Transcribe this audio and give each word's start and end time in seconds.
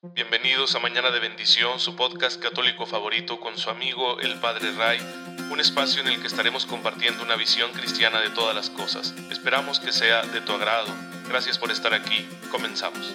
Bienvenidos 0.00 0.76
a 0.76 0.78
Mañana 0.78 1.10
de 1.10 1.18
Bendición, 1.18 1.80
su 1.80 1.96
podcast 1.96 2.40
católico 2.40 2.86
favorito 2.86 3.40
con 3.40 3.58
su 3.58 3.68
amigo 3.68 4.20
el 4.20 4.38
Padre 4.38 4.70
Ray, 4.70 5.00
un 5.50 5.58
espacio 5.58 6.00
en 6.02 6.06
el 6.06 6.20
que 6.20 6.28
estaremos 6.28 6.66
compartiendo 6.66 7.24
una 7.24 7.34
visión 7.34 7.72
cristiana 7.72 8.20
de 8.20 8.30
todas 8.30 8.54
las 8.54 8.70
cosas. 8.70 9.12
Esperamos 9.28 9.80
que 9.80 9.90
sea 9.90 10.22
de 10.22 10.40
tu 10.40 10.52
agrado. 10.52 10.94
Gracias 11.28 11.58
por 11.58 11.72
estar 11.72 11.94
aquí. 11.94 12.28
Comenzamos. 12.52 13.12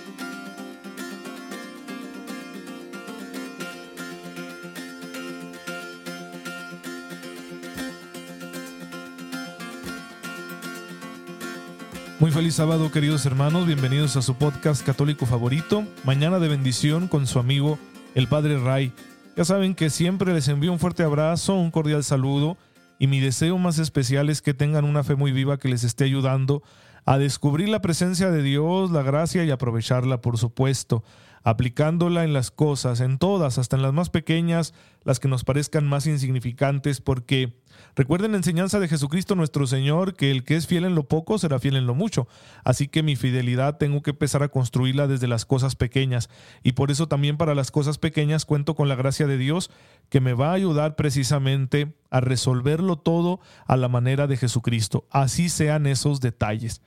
Feliz 12.34 12.56
sábado 12.56 12.90
queridos 12.90 13.28
hermanos, 13.28 13.68
bienvenidos 13.68 14.16
a 14.18 14.24
su 14.24 14.34
podcast 14.34 14.84
católico 14.84 15.28
favorito, 15.28 15.86
Mañana 16.04 16.40
de 16.40 16.48
bendición 16.48 17.08
con 17.08 17.28
su 17.28 17.38
amigo 17.38 17.78
el 18.16 18.28
Padre 18.28 18.58
Ray. 18.58 18.92
Ya 19.38 19.46
saben 19.46 19.76
que 19.76 19.92
siempre 19.92 20.34
les 20.34 20.48
envío 20.48 20.72
un 20.72 20.80
fuerte 20.80 21.04
abrazo, 21.04 21.54
un 21.54 21.70
cordial 21.70 22.04
saludo 22.04 22.58
y 22.98 23.06
mi 23.06 23.20
deseo 23.20 23.60
más 23.60 23.78
especial 23.78 24.32
es 24.32 24.42
que 24.42 24.56
tengan 24.56 24.84
una 24.84 25.04
fe 25.04 25.14
muy 25.14 25.32
viva 25.32 25.60
que 25.60 25.68
les 25.68 25.84
esté 25.84 26.06
ayudando 26.06 26.64
a 27.06 27.18
descubrir 27.18 27.70
la 27.70 27.82
presencia 27.82 28.32
de 28.32 28.44
Dios, 28.44 28.92
la 28.92 29.04
gracia 29.04 29.44
y 29.44 29.52
aprovecharla, 29.52 30.22
por 30.22 30.38
supuesto, 30.38 31.04
aplicándola 31.44 32.24
en 32.24 32.32
las 32.32 32.52
cosas, 32.52 33.02
en 33.02 33.18
todas, 33.18 33.58
hasta 33.58 33.76
en 33.76 33.82
las 33.82 33.94
más 33.94 34.10
pequeñas, 34.10 34.74
las 35.04 35.20
que 35.20 35.28
nos 35.28 35.44
parezcan 35.44 35.86
más 35.86 36.08
insignificantes, 36.08 37.02
porque 37.02 37.60
recuerden 37.96 38.32
la 38.32 38.38
enseñanza 38.38 38.80
de 38.80 38.88
Jesucristo 38.88 39.36
nuestro 39.36 39.68
Señor, 39.68 40.16
que 40.16 40.32
el 40.32 40.46
que 40.46 40.56
es 40.56 40.68
fiel 40.68 40.86
en 40.86 40.96
lo 40.96 41.10
poco 41.10 41.38
será 41.38 41.60
fiel 41.60 41.76
en 41.76 41.86
lo 41.86 41.96
mucho. 41.96 42.30
Así 42.64 42.88
que 42.88 43.04
mi 43.04 43.18
fidelidad 43.18 43.78
tengo 43.78 44.02
que 44.02 44.12
empezar 44.12 44.42
a 44.42 44.48
construirla 44.48 45.08
desde 45.08 45.28
las 45.28 45.46
cosas 45.46 45.76
pequeñas, 45.76 46.30
y 46.64 46.72
por 46.72 46.92
eso 46.92 47.10
también 47.10 47.36
para 47.36 47.56
las 47.56 47.72
cosas 47.72 47.98
pequeñas 47.98 48.46
cuento 48.46 48.76
con 48.76 48.88
la 48.88 48.96
gracia 48.96 49.28
de 49.28 49.38
Dios, 49.38 49.70
que 50.10 50.22
me 50.22 50.34
va 50.34 50.52
a 50.52 50.54
ayudar 50.54 50.96
precisamente 50.96 51.94
a 52.10 52.22
resolverlo 52.22 52.96
todo 52.96 53.42
a 53.68 53.76
la 53.76 53.90
manera 53.90 54.28
de 54.28 54.38
Jesucristo. 54.38 55.06
Así 55.10 55.50
sean 55.50 55.88
esos 55.88 56.22
detalles. 56.22 56.82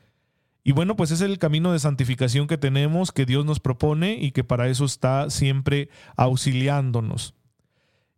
Y 0.67 0.72
bueno, 0.72 0.97
pues 0.97 1.12
es 1.12 1.20
el 1.20 1.39
camino 1.39 1.70
de 1.70 1.78
santificación 1.78 2.48
que 2.48 2.59
tenemos, 2.59 3.12
que 3.12 3.25
Dios 3.25 3.45
nos 3.45 3.61
propone 3.61 4.19
y 4.20 4.33
que 4.33 4.42
para 4.42 4.67
eso 4.67 4.84
está 4.84 5.31
siempre 5.31 5.91
auxiliándonos. 6.17 7.36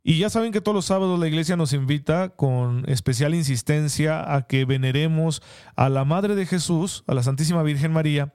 Y 0.03 0.17
ya 0.17 0.31
saben 0.31 0.51
que 0.51 0.63
todos 0.63 0.75
los 0.75 0.87
sábados 0.87 1.21
la 1.21 1.29
iglesia 1.29 1.59
nos 1.59 1.75
invita 1.75 2.31
con 2.31 2.89
especial 2.89 3.35
insistencia 3.35 4.35
a 4.35 4.47
que 4.47 4.65
veneremos 4.65 5.43
a 5.77 5.91
la 5.91 6.07
Madre 6.07 6.35
de 6.37 6.47
Jesús, 6.47 7.05
a 7.07 7.13
la 7.13 7.23
Santísima 7.23 7.63
Virgen 7.63 7.93
María, 7.93 8.33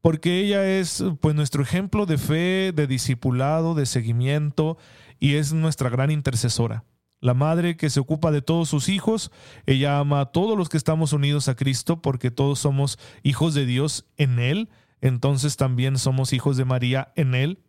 porque 0.00 0.40
ella 0.40 0.66
es 0.66 1.04
pues 1.20 1.36
nuestro 1.36 1.62
ejemplo 1.62 2.06
de 2.06 2.18
fe, 2.18 2.72
de 2.74 2.88
discipulado, 2.88 3.76
de 3.76 3.86
seguimiento 3.86 4.78
y 5.20 5.36
es 5.36 5.52
nuestra 5.52 5.90
gran 5.90 6.10
intercesora 6.10 6.82
la 7.24 7.32
madre 7.32 7.78
que 7.78 7.88
se 7.88 8.00
ocupa 8.00 8.30
de 8.30 8.42
todos 8.42 8.68
sus 8.68 8.90
hijos, 8.90 9.32
ella 9.64 9.98
ama 9.98 10.20
a 10.20 10.26
todos 10.26 10.58
los 10.58 10.68
que 10.68 10.76
estamos 10.76 11.14
unidos 11.14 11.48
a 11.48 11.56
Cristo 11.56 12.02
porque 12.02 12.30
todos 12.30 12.58
somos 12.58 12.98
hijos 13.22 13.54
de 13.54 13.64
Dios 13.64 14.04
en 14.18 14.38
Él, 14.38 14.68
entonces 15.00 15.56
también 15.56 15.96
somos 15.96 16.34
hijos 16.34 16.58
de 16.58 16.66
María 16.66 17.14
en 17.16 17.34
Él. 17.34 17.60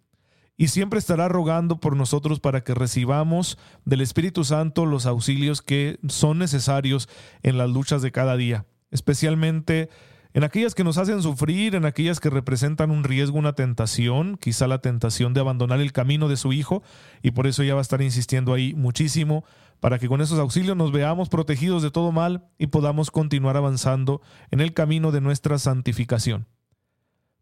Y 0.57 0.67
siempre 0.67 0.99
estará 0.99 1.29
rogando 1.29 1.79
por 1.79 1.95
nosotros 1.95 2.41
para 2.41 2.65
que 2.65 2.73
recibamos 2.73 3.57
del 3.85 4.01
Espíritu 4.01 4.43
Santo 4.43 4.85
los 4.85 5.05
auxilios 5.05 5.61
que 5.61 5.99
son 6.09 6.37
necesarios 6.37 7.07
en 7.41 7.57
las 7.57 7.69
luchas 7.69 8.01
de 8.01 8.11
cada 8.11 8.35
día, 8.35 8.65
especialmente 8.91 9.87
en 10.35 10.43
aquellas 10.43 10.75
que 10.75 10.83
nos 10.83 10.97
hacen 10.97 11.21
sufrir, 11.21 11.75
en 11.75 11.85
aquellas 11.85 12.19
que 12.19 12.29
representan 12.29 12.91
un 12.91 13.05
riesgo, 13.05 13.39
una 13.39 13.53
tentación, 13.53 14.35
quizá 14.35 14.67
la 14.67 14.79
tentación 14.79 15.33
de 15.33 15.39
abandonar 15.39 15.79
el 15.79 15.93
camino 15.93 16.27
de 16.27 16.35
su 16.35 16.51
hijo, 16.51 16.83
y 17.23 17.31
por 17.31 17.47
eso 17.47 17.63
ella 17.63 17.75
va 17.75 17.79
a 17.79 17.81
estar 17.81 18.01
insistiendo 18.01 18.53
ahí 18.53 18.73
muchísimo, 18.73 19.45
para 19.79 19.97
que 19.97 20.09
con 20.09 20.19
esos 20.19 20.37
auxilios 20.37 20.75
nos 20.75 20.91
veamos 20.91 21.29
protegidos 21.29 21.83
de 21.83 21.89
todo 21.89 22.11
mal 22.11 22.49
y 22.57 22.67
podamos 22.67 23.11
continuar 23.11 23.55
avanzando 23.55 24.21
en 24.51 24.59
el 24.59 24.73
camino 24.73 25.13
de 25.13 25.21
nuestra 25.21 25.57
santificación. 25.57 26.47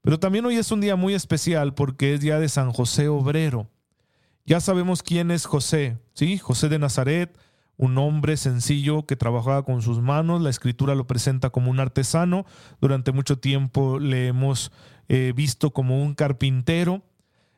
Pero 0.04 0.20
también 0.20 0.46
hoy 0.46 0.58
es 0.58 0.72
un 0.72 0.80
día 0.80 0.96
muy 0.96 1.16
especial 1.16 1.74
porque 1.74 2.14
es 2.14 2.22
día 2.22 2.38
de 2.38 2.48
San 2.48 2.72
José 2.72 3.08
Obrero. 3.08 3.72
Ya 4.46 4.60
sabemos 4.60 5.02
quién 5.02 5.32
es 5.32 5.48
José, 5.48 5.98
¿sí? 6.14 6.38
José 6.38 6.70
de 6.70 6.78
Nazaret, 6.78 7.36
un 7.78 7.98
hombre 7.98 8.38
sencillo 8.38 9.06
que 9.06 9.16
trabajaba 9.16 9.64
con 9.64 9.82
sus 9.82 10.00
manos. 10.00 10.42
La 10.42 10.50
escritura 10.50 10.96
lo 10.96 11.08
presenta 11.08 11.50
como 11.50 11.72
un 11.72 11.80
artesano. 11.80 12.46
Durante 12.82 13.12
mucho 13.12 13.40
tiempo 13.40 14.00
le 14.00 14.28
hemos 14.28 14.72
eh, 15.10 15.34
visto 15.36 15.72
como 15.72 16.02
un 16.02 16.14
carpintero. 16.14 17.02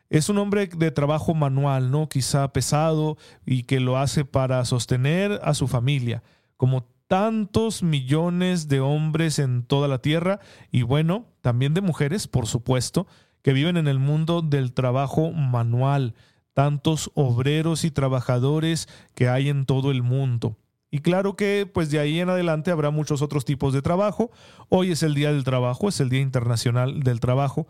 Es 0.09 0.29
un 0.29 0.37
hombre 0.37 0.67
de 0.67 0.91
trabajo 0.91 1.33
manual, 1.33 1.91
¿no? 1.91 2.07
Quizá 2.07 2.47
pesado 2.53 3.17
y 3.45 3.63
que 3.63 3.79
lo 3.79 3.97
hace 3.97 4.23
para 4.23 4.63
sostener 4.65 5.39
a 5.43 5.53
su 5.53 5.67
familia, 5.67 6.23
como 6.57 6.87
tantos 7.07 7.83
millones 7.83 8.67
de 8.67 8.79
hombres 8.79 9.39
en 9.39 9.63
toda 9.63 9.87
la 9.87 9.99
tierra 9.99 10.39
y 10.71 10.83
bueno, 10.83 11.25
también 11.41 11.73
de 11.73 11.81
mujeres, 11.81 12.27
por 12.27 12.47
supuesto, 12.47 13.07
que 13.41 13.53
viven 13.53 13.77
en 13.77 13.87
el 13.87 13.99
mundo 13.99 14.41
del 14.41 14.73
trabajo 14.73 15.31
manual 15.31 16.15
tantos 16.55 17.11
obreros 17.13 17.83
y 17.83 17.91
trabajadores 17.91 18.87
que 19.13 19.27
hay 19.27 19.49
en 19.49 19.65
todo 19.65 19.91
el 19.91 20.01
mundo. 20.01 20.57
Y 20.89 20.99
claro 20.99 21.35
que 21.35 21.69
pues 21.71 21.91
de 21.91 21.99
ahí 21.99 22.21
en 22.21 22.29
adelante 22.29 22.71
habrá 22.71 22.91
muchos 22.91 23.21
otros 23.21 23.43
tipos 23.43 23.73
de 23.73 23.81
trabajo. 23.81 24.31
Hoy 24.69 24.91
es 24.91 25.03
el 25.03 25.13
Día 25.13 25.33
del 25.33 25.43
Trabajo, 25.43 25.89
es 25.89 25.99
el 25.99 26.09
Día 26.09 26.21
Internacional 26.21 27.03
del 27.03 27.19
Trabajo. 27.19 27.67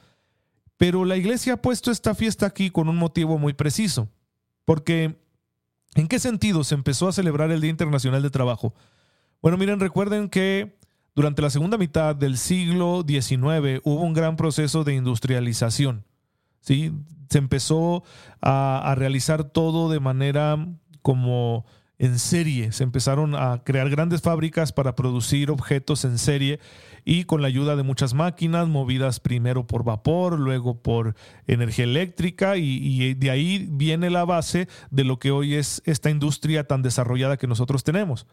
Pero 0.77 1.03
la 1.03 1.17
iglesia 1.17 1.53
ha 1.53 1.61
puesto 1.61 1.89
esta 1.89 2.13
fiesta 2.13 2.45
aquí 2.45 2.69
con 2.69 2.87
un 2.87 2.97
motivo 2.97 3.39
muy 3.39 3.53
preciso. 3.53 4.07
Porque, 4.65 5.19
¿en 5.95 6.07
qué 6.07 6.19
sentido 6.19 6.63
se 6.63 6.75
empezó 6.75 7.07
a 7.07 7.13
celebrar 7.13 7.49
el 7.49 7.61
Día 7.61 7.71
Internacional 7.71 8.21
del 8.21 8.31
Trabajo? 8.31 8.75
Bueno, 9.41 9.57
miren, 9.57 9.79
recuerden 9.79 10.29
que 10.29 10.77
durante 11.15 11.41
la 11.41 11.49
segunda 11.49 11.79
mitad 11.79 12.15
del 12.15 12.37
siglo 12.37 13.03
XIX 13.07 13.81
hubo 13.83 14.03
un 14.03 14.13
gran 14.13 14.35
proceso 14.35 14.83
de 14.83 14.93
industrialización. 14.93 16.05
¿Sí? 16.65 16.91
Se 17.29 17.37
empezó 17.37 18.03
a, 18.41 18.93
realizar 18.97 19.43
todo 19.43 19.89
de 19.89 19.99
manera 19.99 20.67
como 21.01 21.65
en 21.97 22.19
serie. 22.19 22.71
Se 22.71 22.83
empezaron 22.83 23.35
a 23.35 23.63
crear 23.63 23.89
grandes 23.89 24.21
fábricas 24.21 24.73
para 24.73 24.95
producir 24.95 25.51
objetos 25.51 26.05
en 26.05 26.17
serie 26.17 26.59
y 27.05 27.25
con 27.25 27.41
la 27.41 27.47
ayuda 27.47 27.75
de 27.75 27.83
muchas 27.83 28.13
máquinas 28.13 28.67
movidas 28.67 29.19
primero 29.19 29.67
por 29.67 29.83
vapor, 29.83 30.39
luego 30.39 30.81
por 30.81 31.15
energía 31.45 31.85
eléctrica 31.85 32.57
y, 32.57 32.79
y, 32.81 33.13
de 33.13 33.29
ahí 33.29 33.67
viene 33.69 34.09
la 34.09 34.25
base 34.25 34.67
de 34.89 35.03
lo 35.03 35.19
que 35.19 35.31
hoy 35.31 35.53
es 35.53 35.81
esta 35.85 36.09
industria 36.09 36.65
tan 36.65 36.81
desarrollada 36.81 37.37
que 37.37 37.47
nosotros 37.47 37.83
tenemos. 37.83 38.25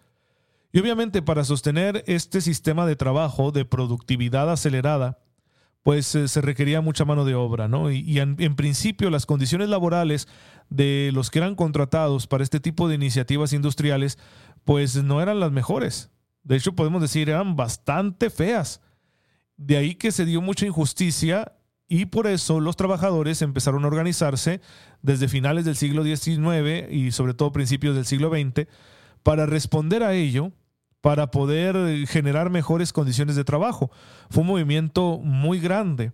Y 0.72 0.80
obviamente 0.80 1.20
para 1.20 1.44
sostener 1.44 2.02
este 2.06 2.40
sistema 2.40 2.86
de 2.86 2.96
trabajo 2.96 3.52
de 3.52 3.66
productividad 3.66 4.50
acelerada, 4.50 5.18
pues 5.82 6.14
eh, 6.14 6.28
se 6.28 6.40
requería 6.40 6.80
mucha 6.80 7.04
mano 7.04 7.24
de 7.24 7.34
obra, 7.34 7.68
¿no? 7.68 7.90
Y, 7.90 8.20
en, 8.20 8.36
principio 8.56 9.10
las 9.10 9.26
condiciones 9.26 9.68
laborales 9.68 10.28
de 10.70 11.10
los 11.12 11.30
que 11.30 11.40
eran 11.40 11.54
contratados 11.54 12.26
para 12.26 12.44
este 12.44 12.60
tipo 12.60 12.88
de 12.88 12.94
iniciativas 12.94 13.52
industriales, 13.52 14.18
pues 14.64 15.02
no 15.02 15.20
eran 15.20 15.40
las 15.40 15.50
mejores. 15.50 16.10
De 16.44 16.56
hecho, 16.56 16.74
podemos 16.74 17.02
decir, 17.02 17.28
eran 17.28 17.56
bastante 17.56 18.30
feas. 18.30 18.80
De 19.56 19.76
ahí 19.76 19.94
que 19.94 20.12
se 20.12 20.24
dio 20.24 20.40
mucha 20.40 20.66
injusticia 20.66 21.52
y 21.88 22.06
por 22.06 22.26
eso 22.26 22.60
los 22.60 22.76
trabajadores 22.76 23.42
empezaron 23.42 23.84
a 23.84 23.88
organizarse 23.88 24.60
desde 25.02 25.28
finales 25.28 25.64
del 25.64 25.76
siglo 25.76 26.04
XIX 26.04 26.90
y 26.90 27.12
sobre 27.12 27.34
todo 27.34 27.52
principios 27.52 27.94
del 27.94 28.06
siglo 28.06 28.30
XX 28.30 28.66
para 29.22 29.46
responder 29.46 30.02
a 30.02 30.14
ello 30.14 30.52
para 31.02 31.30
poder 31.30 32.06
generar 32.06 32.48
mejores 32.48 32.92
condiciones 32.92 33.36
de 33.36 33.44
trabajo. 33.44 33.90
Fue 34.30 34.40
un 34.40 34.46
movimiento 34.46 35.18
muy 35.18 35.60
grande. 35.60 36.12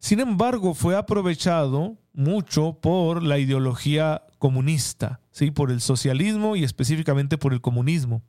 Sin 0.00 0.20
embargo, 0.20 0.74
fue 0.74 0.96
aprovechado 0.96 1.96
mucho 2.12 2.78
por 2.80 3.22
la 3.22 3.38
ideología 3.38 4.22
comunista, 4.38 5.20
¿sí? 5.30 5.50
por 5.50 5.70
el 5.70 5.80
socialismo 5.80 6.56
y 6.56 6.64
específicamente 6.64 7.38
por 7.38 7.52
el 7.52 7.60
comunismo. 7.60 8.22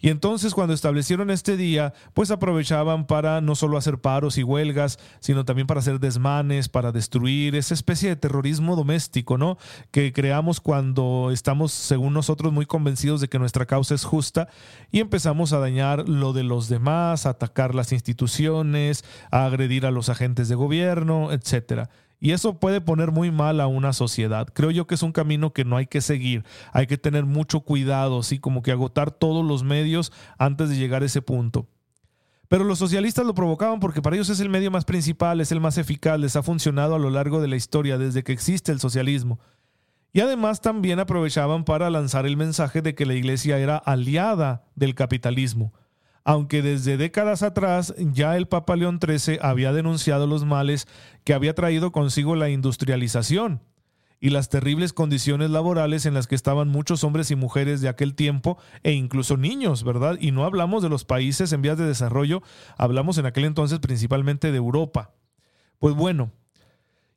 Y 0.00 0.08
entonces 0.08 0.54
cuando 0.54 0.72
establecieron 0.72 1.30
este 1.30 1.56
día, 1.56 1.92
pues 2.14 2.30
aprovechaban 2.30 3.06
para 3.06 3.40
no 3.40 3.54
solo 3.54 3.76
hacer 3.76 3.98
paros 3.98 4.38
y 4.38 4.42
huelgas, 4.42 4.98
sino 5.20 5.44
también 5.44 5.66
para 5.66 5.80
hacer 5.80 6.00
desmanes, 6.00 6.68
para 6.68 6.90
destruir 6.90 7.54
esa 7.54 7.74
especie 7.74 8.08
de 8.08 8.16
terrorismo 8.16 8.76
doméstico, 8.76 9.36
¿no? 9.36 9.58
Que 9.90 10.12
creamos 10.12 10.60
cuando 10.60 11.30
estamos, 11.32 11.72
según 11.72 12.14
nosotros, 12.14 12.52
muy 12.52 12.64
convencidos 12.64 13.20
de 13.20 13.28
que 13.28 13.38
nuestra 13.38 13.66
causa 13.66 13.94
es 13.94 14.04
justa 14.04 14.48
y 14.90 15.00
empezamos 15.00 15.52
a 15.52 15.58
dañar 15.58 16.08
lo 16.08 16.32
de 16.32 16.44
los 16.44 16.68
demás, 16.68 17.26
a 17.26 17.30
atacar 17.30 17.74
las 17.74 17.92
instituciones, 17.92 19.04
a 19.30 19.44
agredir 19.44 19.84
a 19.84 19.90
los 19.90 20.08
agentes 20.08 20.48
de 20.48 20.54
gobierno, 20.54 21.30
etcétera. 21.30 21.90
Y 22.20 22.32
eso 22.32 22.60
puede 22.60 22.82
poner 22.82 23.12
muy 23.12 23.30
mal 23.30 23.60
a 23.60 23.66
una 23.66 23.94
sociedad. 23.94 24.46
Creo 24.52 24.70
yo 24.70 24.86
que 24.86 24.94
es 24.94 25.02
un 25.02 25.12
camino 25.12 25.54
que 25.54 25.64
no 25.64 25.78
hay 25.78 25.86
que 25.86 26.02
seguir. 26.02 26.44
Hay 26.72 26.86
que 26.86 26.98
tener 26.98 27.24
mucho 27.24 27.60
cuidado, 27.60 28.20
así 28.20 28.38
como 28.38 28.62
que 28.62 28.72
agotar 28.72 29.10
todos 29.10 29.44
los 29.44 29.64
medios 29.64 30.12
antes 30.36 30.68
de 30.68 30.76
llegar 30.76 31.02
a 31.02 31.06
ese 31.06 31.22
punto. 31.22 31.66
Pero 32.48 32.64
los 32.64 32.78
socialistas 32.78 33.24
lo 33.24 33.32
provocaban 33.32 33.80
porque 33.80 34.02
para 34.02 34.16
ellos 34.16 34.28
es 34.28 34.40
el 34.40 34.50
medio 34.50 34.70
más 34.70 34.84
principal, 34.84 35.40
es 35.40 35.52
el 35.52 35.60
más 35.60 35.78
eficaz, 35.78 36.18
les 36.18 36.36
ha 36.36 36.42
funcionado 36.42 36.96
a 36.96 36.98
lo 36.98 37.08
largo 37.08 37.40
de 37.40 37.48
la 37.48 37.56
historia 37.56 37.96
desde 37.96 38.22
que 38.22 38.32
existe 38.32 38.70
el 38.70 38.80
socialismo. 38.80 39.38
Y 40.12 40.20
además 40.20 40.60
también 40.60 40.98
aprovechaban 40.98 41.64
para 41.64 41.88
lanzar 41.88 42.26
el 42.26 42.36
mensaje 42.36 42.82
de 42.82 42.94
que 42.94 43.06
la 43.06 43.14
iglesia 43.14 43.58
era 43.58 43.76
aliada 43.76 44.64
del 44.74 44.96
capitalismo, 44.96 45.72
aunque 46.24 46.62
desde 46.62 46.96
décadas 46.96 47.42
atrás 47.42 47.94
ya 47.98 48.36
el 48.36 48.46
Papa 48.46 48.76
León 48.76 49.00
XIII 49.04 49.38
había 49.42 49.72
denunciado 49.72 50.26
los 50.26 50.44
males 50.44 50.86
que 51.24 51.34
había 51.34 51.54
traído 51.54 51.92
consigo 51.92 52.36
la 52.36 52.50
industrialización 52.50 53.62
y 54.20 54.30
las 54.30 54.50
terribles 54.50 54.92
condiciones 54.92 55.50
laborales 55.50 56.04
en 56.04 56.12
las 56.12 56.26
que 56.26 56.34
estaban 56.34 56.68
muchos 56.68 57.04
hombres 57.04 57.30
y 57.30 57.36
mujeres 57.36 57.80
de 57.80 57.88
aquel 57.88 58.14
tiempo 58.14 58.58
e 58.82 58.92
incluso 58.92 59.38
niños, 59.38 59.82
¿verdad? 59.82 60.18
Y 60.20 60.30
no 60.30 60.44
hablamos 60.44 60.82
de 60.82 60.90
los 60.90 61.06
países 61.06 61.52
en 61.52 61.62
vías 61.62 61.78
de 61.78 61.86
desarrollo, 61.86 62.42
hablamos 62.76 63.16
en 63.16 63.26
aquel 63.26 63.46
entonces 63.46 63.78
principalmente 63.78 64.50
de 64.50 64.58
Europa. 64.58 65.14
Pues 65.78 65.94
bueno, 65.94 66.32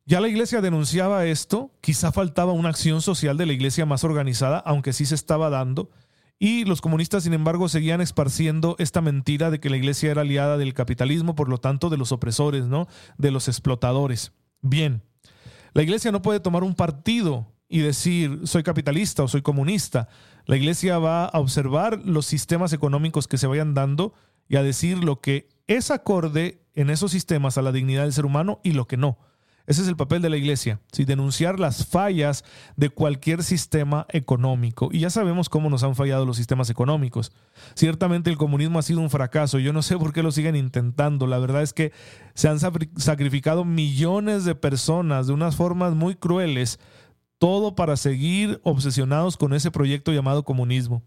ya 0.05 0.21
la 0.21 0.29
iglesia 0.29 0.61
denunciaba 0.61 1.25
esto, 1.25 1.71
quizá 1.81 2.13
faltaba 2.13 2.53
una 2.53 2.69
acción 2.69 3.01
social 3.01 3.37
de 3.37 3.45
la 3.45 3.53
iglesia 3.53 3.85
más 3.85 4.05
organizada, 4.05 4.59
aunque 4.59 4.93
sí 4.93 5.05
se 5.05 5.15
estaba 5.15 5.49
dando, 5.49 5.91
y 6.39 6.65
los 6.65 6.81
comunistas, 6.81 7.23
sin 7.23 7.33
embargo, 7.33 7.69
seguían 7.69 8.01
esparciendo 8.01 8.75
esta 8.79 9.01
mentira 9.01 9.49
de 9.49 9.59
que 9.59 9.69
la 9.69 9.77
iglesia 9.77 10.11
era 10.11 10.21
aliada 10.21 10.57
del 10.57 10.73
capitalismo, 10.73 11.35
por 11.35 11.49
lo 11.49 11.57
tanto, 11.57 11.89
de 11.89 11.97
los 11.97 12.11
opresores, 12.11 12.65
¿no? 12.65 12.87
De 13.17 13.31
los 13.31 13.47
explotadores. 13.47 14.33
Bien, 14.61 15.03
la 15.73 15.83
iglesia 15.83 16.11
no 16.11 16.21
puede 16.21 16.39
tomar 16.39 16.63
un 16.63 16.75
partido 16.75 17.47
y 17.67 17.79
decir 17.79 18.41
soy 18.43 18.61
capitalista 18.61 19.23
o 19.23 19.27
soy 19.27 19.41
comunista. 19.41 20.07
La 20.45 20.57
iglesia 20.57 20.99
va 20.99 21.25
a 21.25 21.39
observar 21.39 22.01
los 22.05 22.25
sistemas 22.25 22.73
económicos 22.73 23.27
que 23.27 23.37
se 23.37 23.47
vayan 23.47 23.73
dando 23.73 24.13
y 24.47 24.57
a 24.57 24.63
decir 24.63 25.03
lo 25.03 25.21
que 25.21 25.49
es 25.67 25.91
acorde 25.91 26.61
en 26.73 26.89
esos 26.89 27.11
sistemas 27.11 27.57
a 27.57 27.61
la 27.61 27.71
dignidad 27.71 28.03
del 28.03 28.13
ser 28.13 28.25
humano 28.25 28.59
y 28.63 28.73
lo 28.73 28.87
que 28.87 28.97
no. 28.97 29.17
Ese 29.65 29.81
es 29.81 29.87
el 29.87 29.95
papel 29.95 30.21
de 30.21 30.29
la 30.29 30.35
iglesia, 30.35 30.81
denunciar 30.91 31.57
las 31.57 31.85
fallas 31.85 32.43
de 32.75 32.89
cualquier 32.89 33.43
sistema 33.43 34.05
económico. 34.09 34.89
Y 34.91 34.99
ya 34.99 35.09
sabemos 35.09 35.47
cómo 35.47 35.69
nos 35.69 35.83
han 35.83 35.95
fallado 35.95 36.25
los 36.25 36.35
sistemas 36.35 36.69
económicos. 36.69 37.31
Ciertamente 37.73 38.29
el 38.29 38.37
comunismo 38.37 38.79
ha 38.79 38.81
sido 38.81 38.99
un 38.99 39.09
fracaso. 39.09 39.59
Yo 39.59 39.71
no 39.71 39.81
sé 39.81 39.97
por 39.97 40.11
qué 40.11 40.21
lo 40.21 40.33
siguen 40.33 40.57
intentando. 40.57 41.27
La 41.27 41.39
verdad 41.39 41.61
es 41.61 41.71
que 41.71 41.93
se 42.33 42.49
han 42.49 42.59
sacrificado 42.59 43.63
millones 43.63 44.43
de 44.43 44.53
personas 44.53 45.27
de 45.27 45.33
unas 45.33 45.55
formas 45.55 45.93
muy 45.93 46.15
crueles, 46.15 46.77
todo 47.37 47.73
para 47.73 47.95
seguir 47.95 48.59
obsesionados 48.63 49.37
con 49.37 49.53
ese 49.53 49.71
proyecto 49.71 50.11
llamado 50.11 50.43
comunismo. 50.43 51.03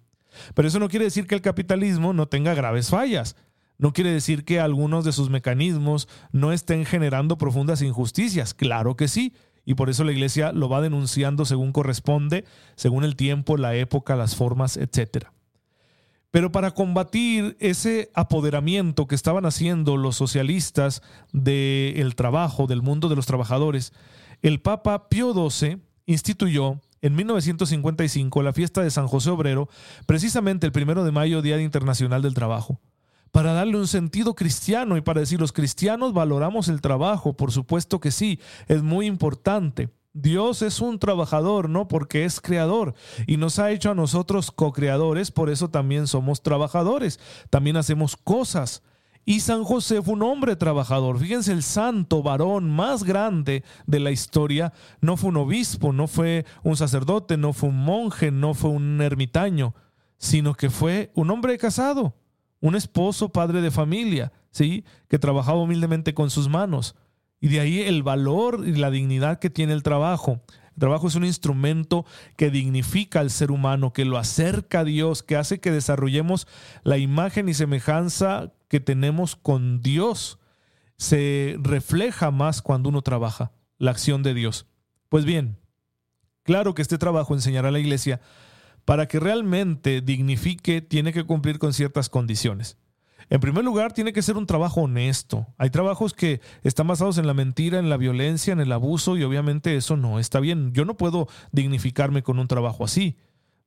Pero 0.55 0.69
eso 0.69 0.79
no 0.79 0.89
quiere 0.89 1.05
decir 1.05 1.27
que 1.27 1.35
el 1.35 1.43
capitalismo 1.43 2.15
no 2.15 2.27
tenga 2.27 2.55
graves 2.55 2.89
fallas 2.89 3.37
no 3.79 3.93
quiere 3.93 4.11
decir 4.11 4.45
que 4.45 4.61
algunos 4.61 5.05
de 5.05 5.13
sus 5.13 5.31
mecanismos 5.31 6.09
no 6.33 6.53
estén 6.53 6.85
generando 6.87 7.37
profundas 7.37 7.83
injusticias. 7.83 8.55
Claro 8.55 8.97
que 8.97 9.09
sí. 9.09 9.35
Y 9.65 9.75
por 9.75 9.91
eso 9.91 10.05
la 10.05 10.13
iglesia 10.13 10.53
lo 10.53 10.69
va 10.69 10.81
denunciando 10.81 11.45
según 11.45 11.73
corresponde, 11.73 12.45
según 12.77 13.05
el 13.05 13.17
tiempo, 13.17 13.57
la 13.57 13.75
época, 13.75 14.17
las 14.17 14.37
formas, 14.37 14.77
etc. 14.77 15.27
Pero 16.31 16.53
para 16.53 16.71
combatir 16.71 17.57
ese 17.61 18.11
apoderamiento 18.15 19.07
que 19.07 19.17
estaban 19.17 19.45
haciendo 19.45 19.97
los 19.97 20.17
socialistas 20.17 21.03
del 21.33 22.15
trabajo, 22.15 22.67
del 22.67 22.83
mundo 22.83 23.09
de 23.09 23.17
los 23.17 23.27
trabajadores, 23.27 23.93
el 24.43 24.61
Papa 24.61 25.09
Pío 25.09 25.33
XII 25.35 25.79
instituyó 26.07 26.81
en 27.03 27.17
1955 27.17 28.43
la 28.43 28.53
fiesta 28.53 28.83
de 28.83 28.91
San 28.91 29.09
José 29.09 29.31
Obrero, 29.31 29.69
precisamente 30.07 30.67
el 30.67 30.73
primero 30.73 31.05
de 31.05 31.13
mayo, 31.13 31.43
Día 31.43 31.61
Internacional 31.61 32.23
del 32.23 32.35
Trabajo 32.35 32.81
para 33.33 33.53
darle 33.53 33.77
un 33.77 33.87
sentido 33.87 34.35
cristiano 34.35 34.97
y 34.97 35.01
para 35.01 35.21
decir 35.21 35.41
los 35.41 35.53
cristianos 35.53 36.13
valoramos 36.13 36.69
el 36.69 36.81
trabajo, 36.81 37.35
por 37.35 37.53
supuesto 37.53 38.01
que 38.01 38.11
sí, 38.11 38.41
es 38.67 38.83
muy 38.83 39.07
importante. 39.07 39.91
Dios 40.13 40.63
es 40.63 40.81
un 40.81 40.99
trabajador, 40.99 41.69
¿no? 41.69 41.89
Porque 41.89 42.25
es 42.25 42.41
creador 42.41 42.95
y 43.27 43.37
nos 43.37 43.59
ha 43.59 43.71
hecho 43.71 43.91
a 43.91 43.95
nosotros 43.95 44.51
co-creadores, 44.51 45.31
por 45.31 45.51
eso 45.51 45.69
también 45.69 46.07
somos 46.07 46.43
trabajadores, 46.43 47.21
también 47.51 47.77
hacemos 47.77 48.17
cosas. 48.17 48.83
Y 49.27 49.41
San 49.41 49.65
José 49.65 50.01
fue 50.01 50.15
un 50.15 50.23
hombre 50.23 50.57
trabajador. 50.57 51.19
Fíjense, 51.19 51.53
el 51.53 51.65
santo 51.65 52.23
varón 52.23 52.71
más 52.71 53.03
grande 53.03 53.65
de 53.87 54.01
la 54.01 54.13
historia 54.13 54.73
no 55.01 55.19
fue 55.19 55.31
un 55.31 55.37
obispo, 55.37 55.93
no 55.93 56.07
fue 56.07 56.47
un 56.63 56.77
sacerdote, 56.77 57.37
no 57.37 57.53
fue 57.53 57.69
un 57.69 57.85
monje, 57.85 58.31
no 58.31 58.55
fue 58.55 58.71
un 58.71 59.03
ermitaño, 59.03 59.75
sino 60.17 60.55
que 60.55 60.71
fue 60.71 61.11
un 61.15 61.31
hombre 61.31 61.59
casado 61.59 62.15
un 62.67 62.75
esposo, 62.75 63.29
padre 63.29 63.61
de 63.61 63.71
familia, 63.71 64.33
¿sí? 64.51 64.85
Que 65.09 65.21
trabajaba 65.21 65.61
humildemente 65.61 66.15
con 66.15 66.31
sus 66.31 66.49
manos. 66.49 66.97
Y 67.41 67.49
de 67.49 67.61
ahí 67.61 67.81
el 67.83 68.03
valor 68.03 68.65
y 68.67 68.73
la 68.73 68.91
dignidad 68.91 69.39
que 69.39 69.51
tiene 69.51 69.73
el 69.73 69.85
trabajo. 69.85 70.43
El 70.75 70.81
trabajo 70.81 71.07
es 71.07 71.15
un 71.15 71.25
instrumento 71.25 72.05
que 72.37 72.51
dignifica 72.51 73.21
al 73.21 73.31
ser 73.31 73.53
humano, 73.53 73.93
que 73.93 74.05
lo 74.05 74.19
acerca 74.19 74.81
a 74.81 74.85
Dios, 74.85 75.23
que 75.23 75.37
hace 75.37 75.61
que 75.61 75.71
desarrollemos 75.71 76.49
la 76.83 76.99
imagen 76.99 77.49
y 77.49 77.55
semejanza 77.55 78.53
que 78.69 78.81
tenemos 78.81 79.37
con 79.37 79.81
Dios. 79.81 80.41
Se 80.97 81.57
refleja 81.61 82.33
más 82.33 82.63
cuando 82.63 82.89
uno 82.89 83.03
trabaja, 83.03 83.53
la 83.79 83.93
acción 83.93 84.25
de 84.25 84.35
Dios. 84.35 84.67
Pues 85.09 85.25
bien, 85.25 85.57
claro 86.43 86.75
que 86.75 86.83
este 86.83 86.99
trabajo 86.99 87.33
enseñará 87.33 87.69
a 87.69 87.73
la 87.73 87.79
iglesia 87.79 88.21
para 88.87 89.09
que 89.09 89.21
realmente 89.21 90.01
dignifique, 90.01 90.81
tiene 90.81 91.13
que 91.13 91.25
cumplir 91.25 91.59
con 91.59 91.75
ciertas 91.75 92.09
condiciones. 92.09 92.79
En 93.29 93.41
primer 93.41 93.65
lugar, 93.65 93.93
tiene 93.93 94.13
que 94.13 94.23
ser 94.23 94.37
un 94.37 94.47
trabajo 94.47 94.83
honesto. 94.83 95.49
Hay 95.59 95.71
trabajos 95.71 96.15
que 96.15 96.41
están 96.63 96.87
basados 96.87 97.19
en 97.19 97.27
la 97.27 97.35
mentira, 97.35 97.81
en 97.81 97.91
la 97.91 97.97
violencia, 97.97 98.53
en 98.53 98.61
el 98.61 98.71
abuso 98.71 99.17
y 99.17 99.25
obviamente 99.25 99.77
eso 99.77 99.97
no 99.97 100.21
está 100.21 100.39
bien. 100.39 100.73
Yo 100.73 100.85
no 100.85 100.97
puedo 100.97 101.27
dignificarme 101.51 102.23
con 102.23 102.39
un 102.39 102.47
trabajo 102.47 102.85
así. 102.85 103.17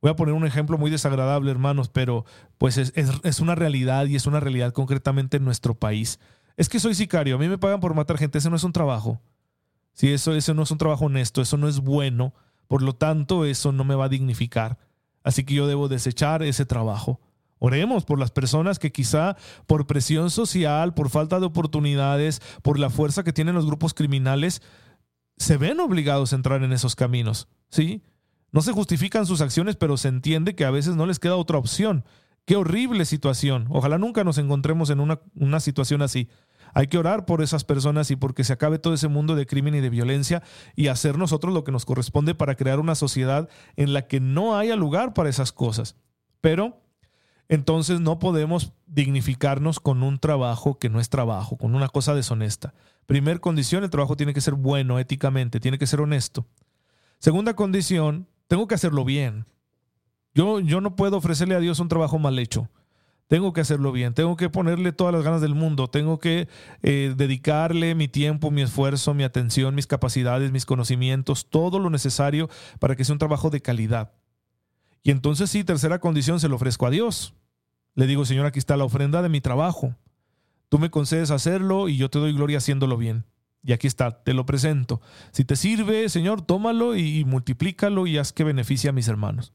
Voy 0.02 0.10
a 0.10 0.16
poner 0.16 0.34
un 0.34 0.46
ejemplo 0.46 0.78
muy 0.78 0.90
desagradable, 0.90 1.52
hermanos, 1.52 1.90
pero 1.90 2.24
pues 2.58 2.78
es, 2.78 3.40
una 3.42 3.56
realidad 3.56 4.06
y 4.06 4.16
es 4.16 4.26
una 4.26 4.40
realidad 4.40 4.72
concretamente 4.72 5.36
en 5.36 5.44
nuestro 5.44 5.76
país. 5.78 6.22
Es 6.56 6.70
que 6.70 6.80
soy 6.80 6.96
sicario, 6.96 7.36
a 7.36 7.40
mí 7.40 7.50
me 7.50 7.58
pagan 7.58 7.82
por 7.82 7.94
matar 7.94 8.18
gente, 8.18 8.38
ese 8.38 8.50
no 8.50 8.56
es 8.56 8.64
un 8.64 8.72
trabajo. 8.72 9.20
Si 9.92 10.08
eso, 10.14 10.34
eso 10.34 10.54
no 10.54 10.64
es 10.64 10.72
un 10.72 10.78
trabajo 10.78 11.06
honesto, 11.06 11.42
eso 11.42 11.58
no 11.58 11.68
es 11.68 11.82
bueno, 11.82 12.34
por 12.70 12.82
lo 12.82 12.94
tanto 12.96 13.44
eso 13.44 13.74
no 13.74 13.84
me 13.84 13.96
va 13.96 14.06
a 14.06 14.10
dignificar. 14.10 14.78
Así 15.30 15.44
que 15.44 15.54
yo 15.54 15.68
debo 15.68 15.90
desechar 15.90 16.42
ese 16.42 16.66
trabajo. 16.66 17.20
Oremos 17.60 18.04
por 18.04 18.18
las 18.18 18.32
personas 18.32 18.80
que 18.80 18.92
quizá 18.92 19.38
por 19.68 19.86
presión 19.86 20.32
social, 20.32 20.96
por 20.96 21.12
falta 21.12 21.40
de 21.40 21.46
oportunidades, 21.46 22.42
por 22.64 22.80
la 22.80 22.90
fuerza 22.90 23.24
que 23.24 23.32
tienen 23.32 23.54
los 23.54 23.68
grupos 23.68 23.94
criminales, 23.94 24.64
se 25.38 25.58
ven 25.58 25.80
obligados 25.82 26.34
a 26.34 26.36
entrar 26.36 26.64
en 26.64 26.74
esos 26.74 26.96
caminos. 26.96 27.48
¿Sí? 27.70 28.02
No 28.52 28.64
se 28.64 28.72
justifican 28.72 29.28
sus 29.28 29.42
acciones, 29.42 29.76
pero 29.76 29.98
se 29.98 30.08
entiende 30.08 30.56
que 30.56 30.66
a 30.66 30.72
veces 30.72 30.96
no 30.96 31.06
les 31.06 31.20
queda 31.20 31.36
otra 31.36 31.60
opción. 31.60 32.06
Qué 32.46 32.56
horrible 32.56 33.06
situación. 33.06 33.68
Ojalá 33.70 34.00
nunca 34.00 34.24
nos 34.24 34.40
encontremos 34.40 34.90
en 34.90 35.00
una, 35.00 35.20
una 35.36 35.60
situación 35.60 36.02
así. 36.02 36.28
Hay 36.74 36.88
que 36.88 36.98
orar 36.98 37.26
por 37.26 37.42
esas 37.42 37.64
personas 37.64 38.12
y 38.12 38.16
porque 38.16 38.44
se 38.44 38.54
acabe 38.54 38.80
todo 38.80 38.94
ese 38.94 39.08
mundo 39.08 39.36
de 39.36 39.46
crimen 39.46 39.76
y 39.76 39.80
de 39.80 39.90
violencia 39.90 40.44
y 40.76 40.88
hacer 40.88 41.18
nosotros 41.18 41.54
lo 41.54 41.64
que 41.64 41.72
nos 41.72 41.86
corresponde 41.86 42.36
para 42.36 42.56
crear 42.56 42.80
una 42.80 42.96
sociedad 42.96 43.50
en 43.76 43.94
la 43.94 44.08
que 44.08 44.20
no 44.20 44.58
haya 44.58 44.76
lugar 44.76 45.14
para 45.14 45.30
esas 45.30 45.52
cosas. 45.52 45.96
Pero 46.42 46.82
entonces 47.50 48.00
no 48.00 48.20
podemos 48.20 48.74
dignificarnos 48.86 49.80
con 49.80 50.04
un 50.04 50.20
trabajo 50.20 50.78
que 50.78 50.90
no 50.90 51.00
es 51.00 51.10
trabajo, 51.10 51.58
con 51.58 51.74
una 51.76 51.90
cosa 51.90 52.14
deshonesta. 52.14 52.74
Primer 53.08 53.40
condición, 53.40 53.84
el 53.84 53.90
trabajo 53.90 54.16
tiene 54.16 54.36
que 54.36 54.42
ser 54.42 54.54
bueno 54.54 55.00
éticamente, 55.00 55.60
tiene 55.60 55.80
que 55.80 55.88
ser 55.88 56.00
honesto. 56.00 56.46
Segunda 57.18 57.56
condición, 57.56 58.28
tengo 58.48 58.68
que 58.68 58.76
hacerlo 58.76 59.04
bien. 59.04 59.48
Yo, 60.36 60.60
yo 60.60 60.80
no 60.80 60.96
puedo 60.96 61.18
ofrecerle 61.18 61.56
a 61.56 61.60
Dios 61.60 61.80
un 61.80 61.88
trabajo 61.90 62.20
mal 62.20 62.38
hecho. 62.38 62.70
Tengo 63.30 63.54
que 63.54 63.62
hacerlo 63.62 63.92
bien, 63.92 64.16
tengo 64.16 64.36
que 64.38 64.50
ponerle 64.50 64.92
todas 64.92 65.14
las 65.14 65.24
ganas 65.24 65.40
del 65.40 65.54
mundo, 65.54 65.88
tengo 65.88 66.18
que 66.18 66.48
eh, 66.82 67.14
dedicarle 67.16 67.94
mi 67.94 68.08
tiempo, 68.08 68.50
mi 68.50 68.64
esfuerzo, 68.64 69.14
mi 69.14 69.24
atención, 69.24 69.76
mis 69.76 69.86
capacidades, 69.86 70.52
mis 70.52 70.66
conocimientos, 70.66 71.48
todo 71.48 71.78
lo 71.78 71.92
necesario 71.92 72.50
para 72.80 72.96
que 72.96 73.06
sea 73.06 73.14
un 73.14 73.20
trabajo 73.20 73.52
de 73.52 73.62
calidad. 73.62 74.14
Y 75.04 75.12
entonces 75.12 75.52
sí, 75.52 75.64
tercera 75.64 76.00
condición, 76.00 76.40
se 76.40 76.50
lo 76.50 76.56
ofrezco 76.56 76.88
a 76.88 76.90
Dios. 76.90 77.36
Le 77.94 78.08
digo, 78.08 78.26
Señor, 78.26 78.48
aquí 78.48 78.58
está 78.58 78.76
la 78.78 78.86
ofrenda 78.86 79.22
de 79.22 79.30
mi 79.30 79.42
trabajo. 79.42 79.94
Tú 80.68 80.80
me 80.80 80.90
concedes 80.90 81.30
hacerlo 81.30 81.88
y 81.88 81.98
yo 81.98 82.10
te 82.10 82.18
doy 82.18 82.34
gloria 82.34 82.58
haciéndolo 82.58 82.98
bien. 82.98 83.26
Y 83.62 83.74
aquí 83.74 83.86
está, 83.86 84.24
te 84.24 84.34
lo 84.34 84.48
presento. 84.48 85.02
Si 85.34 85.46
te 85.46 85.56
sirve, 85.56 86.10
Señor, 86.10 86.42
tómalo 86.42 86.96
y 86.96 87.24
multiplícalo 87.26 88.08
y 88.08 88.18
haz 88.18 88.34
que 88.34 88.44
beneficie 88.44 88.90
a 88.90 88.94
mis 88.94 89.08
hermanos. 89.08 89.54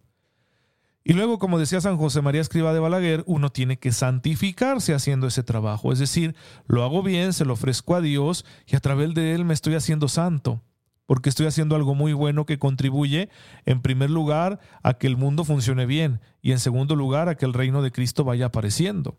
Y 1.07 1.13
luego, 1.13 1.39
como 1.39 1.59
decía 1.59 1.83
San 1.83 1.99
José 1.99 2.23
María 2.23 2.41
Escriba 2.41 2.73
de 2.73 2.81
Balaguer, 2.81 3.25
uno 3.27 3.51
tiene 3.53 3.79
que 3.79 3.93
santificarse 3.93 4.95
haciendo 4.95 5.27
ese 5.27 5.43
trabajo. 5.43 5.93
Es 5.93 5.99
decir, 5.99 6.35
lo 6.67 6.83
hago 6.83 7.03
bien, 7.03 7.35
se 7.35 7.45
lo 7.45 7.53
ofrezco 7.53 7.95
a 7.95 8.01
Dios 8.01 8.47
y 8.67 8.75
a 8.75 8.81
través 8.81 9.13
de 9.13 9.35
Él 9.35 9.45
me 9.45 9.53
estoy 9.53 9.75
haciendo 9.75 10.09
santo. 10.09 10.63
Porque 11.05 11.29
estoy 11.29 11.45
haciendo 11.45 11.77
algo 11.77 11.95
muy 11.95 12.15
bueno 12.15 12.47
que 12.47 12.59
contribuye, 12.59 13.29
en 13.67 13.83
primer 13.83 14.09
lugar, 14.09 14.59
a 14.83 14.95
que 14.95 15.07
el 15.07 15.19
mundo 15.19 15.45
funcione 15.45 15.85
bien 15.85 16.21
y 16.41 16.53
en 16.53 16.59
segundo 16.59 16.97
lugar, 16.97 17.29
a 17.29 17.37
que 17.37 17.45
el 17.45 17.53
reino 17.53 17.83
de 17.83 17.93
Cristo 17.93 18.25
vaya 18.25 18.47
apareciendo. 18.47 19.19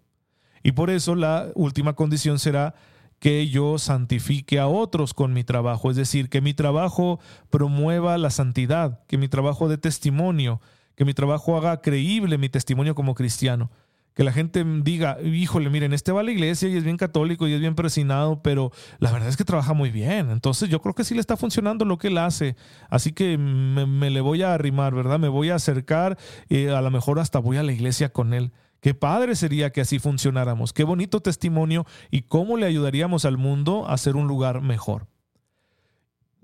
Y 0.63 0.71
por 0.71 0.89
eso 0.89 1.13
la 1.13 1.49
última 1.53 1.93
condición 1.93 2.39
será 2.39 2.73
que 3.19 3.47
yo 3.47 3.77
santifique 3.77 4.59
a 4.59 4.65
otros 4.67 5.13
con 5.13 5.33
mi 5.33 5.43
trabajo, 5.43 5.91
es 5.91 5.95
decir, 5.95 6.29
que 6.29 6.41
mi 6.41 6.55
trabajo 6.55 7.19
promueva 7.51 8.17
la 8.17 8.31
santidad, 8.31 9.05
que 9.05 9.19
mi 9.19 9.27
trabajo 9.27 9.69
dé 9.69 9.77
testimonio, 9.77 10.59
que 10.95 11.05
mi 11.05 11.13
trabajo 11.13 11.57
haga 11.57 11.81
creíble 11.81 12.37
mi 12.37 12.49
testimonio 12.49 12.95
como 12.95 13.15
cristiano. 13.15 13.71
Que 14.13 14.23
la 14.23 14.31
gente 14.31 14.63
diga, 14.81 15.17
híjole, 15.21 15.69
miren, 15.69 15.91
este 15.91 16.13
va 16.13 16.21
a 16.21 16.23
la 16.23 16.31
iglesia 16.31 16.69
y 16.69 16.77
es 16.77 16.85
bien 16.85 16.95
católico 16.95 17.49
y 17.49 17.53
es 17.53 17.59
bien 17.59 17.75
presinado, 17.75 18.41
pero 18.41 18.71
la 18.99 19.11
verdad 19.11 19.27
es 19.27 19.35
que 19.35 19.43
trabaja 19.43 19.73
muy 19.73 19.91
bien. 19.91 20.29
Entonces 20.29 20.69
yo 20.69 20.81
creo 20.81 20.95
que 20.95 21.03
sí 21.03 21.13
le 21.15 21.19
está 21.19 21.35
funcionando 21.35 21.83
lo 21.83 21.97
que 21.97 22.07
él 22.07 22.17
hace. 22.17 22.55
Así 22.89 23.11
que 23.11 23.37
me, 23.37 24.09
le 24.09 24.21
voy 24.21 24.41
a 24.41 24.53
arrimar, 24.53 24.95
¿verdad? 24.95 25.19
Me 25.19 25.27
voy 25.27 25.49
a 25.49 25.55
acercar 25.55 26.17
y 26.47 26.67
a 26.67 26.79
lo 26.81 26.91
mejor 26.91 27.19
hasta 27.19 27.39
voy 27.39 27.57
a 27.57 27.63
la 27.63 27.73
iglesia 27.73 28.13
con 28.13 28.33
él. 28.33 28.53
Qué 28.79 28.93
padre 28.93 29.35
sería 29.35 29.71
que 29.71 29.81
así 29.81 29.99
funcionáramos. 29.99 30.71
Qué 30.71 30.85
bonito 30.85 31.19
testimonio 31.19 31.85
y 32.09 32.21
cómo 32.21 32.55
le 32.55 32.67
ayudaríamos 32.67 33.25
al 33.25 33.37
mundo 33.37 33.85
a 33.89 33.97
ser 33.97 34.15
un 34.15 34.27
lugar 34.27 34.61
mejor. 34.61 35.07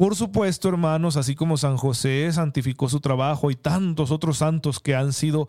Por 0.02 0.16
supuesto, 0.16 0.68
hermanos, 0.68 1.16
así 1.16 1.36
como 1.36 1.58
San 1.58 1.78
José 1.78 2.32
santificó 2.32 2.90
su 2.90 3.02
trabajo 3.02 3.52
y 3.52 3.56
tantos 3.56 4.10
otros 4.10 4.40
santos 4.40 4.80
que 4.80 4.96
han 4.96 5.14
sido, 5.14 5.48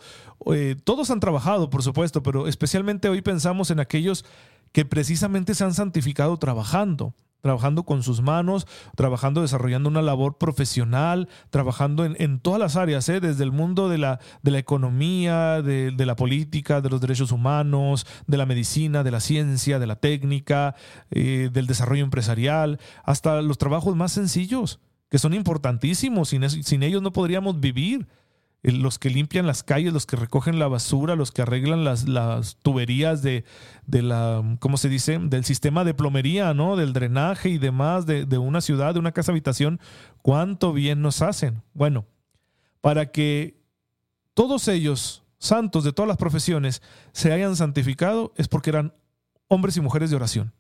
eh, 0.53 0.77
todos 0.85 1.09
han 1.09 1.21
trabajado, 1.21 1.71
por 1.71 1.83
supuesto, 1.83 2.23
pero 2.23 2.47
especialmente 2.47 3.09
hoy 3.09 3.23
pensamos 3.23 3.71
en 3.71 3.81
aquellos 3.81 4.27
que 4.73 4.85
precisamente 4.85 5.55
se 5.55 5.65
han 5.65 5.73
santificado 5.73 6.37
trabajando 6.37 7.15
trabajando 7.43 7.83
con 7.83 8.03
sus 8.03 8.23
manos, 8.23 8.67
trabajando, 8.97 9.43
desarrollando 9.43 9.89
una 9.89 10.01
labor 10.01 10.39
profesional, 10.39 11.29
trabajando 11.51 12.05
en, 12.05 12.39
todas 12.41 12.61
las 12.61 12.77
áreas, 12.77 13.09
¿eh? 13.09 13.21
desde 13.21 13.45
el 13.45 13.53
mundo 13.53 13.89
de 13.89 13.99
la, 13.99 14.21
de 14.43 14.53
la 14.53 14.59
economía, 14.59 15.61
de, 15.61 15.93
la 15.99 16.17
política, 16.17 16.81
de 16.81 16.89
los 16.89 17.01
derechos 17.01 17.33
humanos, 17.33 18.07
de 18.27 18.37
la 18.37 18.47
medicina, 18.47 19.03
de 19.03 19.11
la 19.11 19.21
ciencia, 19.21 19.79
de 19.79 19.87
la 19.87 19.97
técnica, 19.97 20.77
eh, 21.11 21.51
del 21.53 21.67
desarrollo 21.67 22.05
empresarial, 22.05 22.79
hasta 23.05 23.43
los 23.43 23.59
trabajos 23.59 23.97
más 23.97 24.13
sencillos, 24.13 24.81
que 25.11 25.19
son 25.19 25.35
importantísimos, 25.35 26.29
sin, 26.29 26.49
sin 26.49 26.83
ellos 26.83 27.03
no 27.03 27.13
podríamos 27.13 27.61
vivir 27.61 28.07
los 28.63 28.99
que 28.99 29.11
limpian 29.11 29.47
las 29.47 29.65
calles, 29.65 29.93
los 29.93 30.07
que 30.07 30.17
recogen 30.17 30.59
la 30.59 30.69
basura, 30.69 31.17
los 31.17 31.33
que 31.33 31.43
arreglan 31.43 31.85
las, 31.85 32.09
las 32.09 32.57
tuberías 32.63 33.21
de, 33.21 33.45
de, 33.87 34.03
la, 34.03 34.57
¿cómo 34.61 34.77
se 34.77 34.89
dice? 34.89 35.19
Del 35.19 35.45
sistema 35.45 35.83
de 35.83 35.95
plomería, 35.95 36.55
¿no? 36.55 36.77
Del 36.77 36.93
drenaje 36.93 37.49
y 37.49 37.59
demás 37.59 38.07
de, 38.07 38.25
de 38.25 38.39
una 38.39 38.61
ciudad, 38.61 38.95
de 38.95 39.01
una 39.01 39.13
casa 39.13 39.33
habitación, 39.33 39.81
cuánto 40.23 40.73
bien 40.73 41.03
nos 41.03 41.23
hacen. 41.23 41.63
Bueno, 41.75 42.07
para 42.81 43.11
que 43.11 43.61
todos 44.35 44.69
ellos, 44.69 45.25
santos 45.39 45.83
de 45.83 45.93
todas 45.93 46.09
las 46.09 46.17
profesiones, 46.17 46.83
se 47.13 47.33
hayan 47.33 47.57
santificado 47.57 48.33
es 48.37 48.47
porque 48.47 48.71
eran 48.71 48.95
hombres 49.49 49.77
y 49.77 49.81
mujeres 49.81 50.11
de 50.11 50.17
oración. 50.17 50.53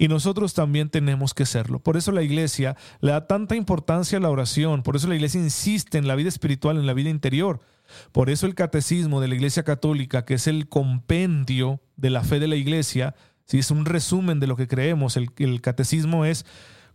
Y 0.00 0.08
nosotros 0.08 0.54
también 0.54 0.88
tenemos 0.88 1.34
que 1.34 1.44
serlo. 1.44 1.78
Por 1.78 1.98
eso 1.98 2.10
la 2.10 2.22
iglesia 2.22 2.74
le 3.02 3.10
da 3.10 3.26
tanta 3.26 3.54
importancia 3.54 4.16
a 4.16 4.20
la 4.22 4.30
oración, 4.30 4.82
por 4.82 4.96
eso 4.96 5.06
la 5.08 5.14
iglesia 5.14 5.42
insiste 5.42 5.98
en 5.98 6.08
la 6.08 6.14
vida 6.14 6.30
espiritual, 6.30 6.78
en 6.78 6.86
la 6.86 6.94
vida 6.94 7.10
interior. 7.10 7.60
Por 8.10 8.30
eso 8.30 8.46
el 8.46 8.54
catecismo 8.54 9.20
de 9.20 9.28
la 9.28 9.34
iglesia 9.34 9.62
católica, 9.62 10.24
que 10.24 10.32
es 10.32 10.46
el 10.46 10.70
compendio 10.70 11.82
de 11.98 12.08
la 12.08 12.24
fe 12.24 12.40
de 12.40 12.48
la 12.48 12.56
iglesia, 12.56 13.14
si 13.44 13.58
es 13.58 13.70
un 13.70 13.84
resumen 13.84 14.40
de 14.40 14.46
lo 14.46 14.56
que 14.56 14.68
creemos, 14.68 15.18
el, 15.18 15.32
el 15.36 15.60
catecismo 15.60 16.24
es 16.24 16.46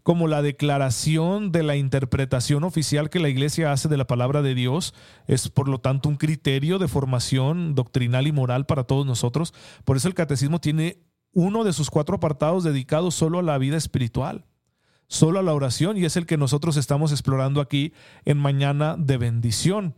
como 0.01 0.27
la 0.27 0.41
declaración 0.41 1.51
de 1.51 1.61
la 1.61 1.75
interpretación 1.75 2.63
oficial 2.63 3.11
que 3.11 3.19
la 3.19 3.29
Iglesia 3.29 3.71
hace 3.71 3.87
de 3.87 3.97
la 3.97 4.05
palabra 4.05 4.43
de 4.43 4.53
Dios. 4.53 4.93
Es 5.25 5.49
por 5.49 5.67
lo 5.67 5.79
tanto 5.79 6.09
un 6.09 6.15
criterio 6.15 6.77
de 6.77 6.87
formación 6.87 7.73
doctrinal 7.73 8.27
y 8.27 8.31
moral 8.31 8.67
para 8.67 8.83
todos 8.83 9.05
nosotros. 9.05 9.53
Por 9.83 9.97
eso 9.97 10.07
el 10.07 10.13
catecismo 10.13 10.61
tiene 10.61 10.99
uno 11.35 11.65
de 11.65 11.73
sus 11.73 11.89
cuatro 11.89 12.15
apartados 12.15 12.63
dedicados 12.63 13.13
solo 13.13 13.39
a 13.39 13.43
la 13.43 13.57
vida 13.57 13.75
espiritual, 13.75 14.45
solo 15.07 15.37
a 15.37 15.43
la 15.43 15.53
oración, 15.53 15.97
y 15.97 16.05
es 16.05 16.15
el 16.15 16.25
que 16.25 16.37
nosotros 16.37 16.77
estamos 16.77 17.11
explorando 17.11 17.59
aquí 17.59 17.93
en 18.23 18.37
Mañana 18.37 18.95
de 18.97 19.17
Bendición. 19.17 19.95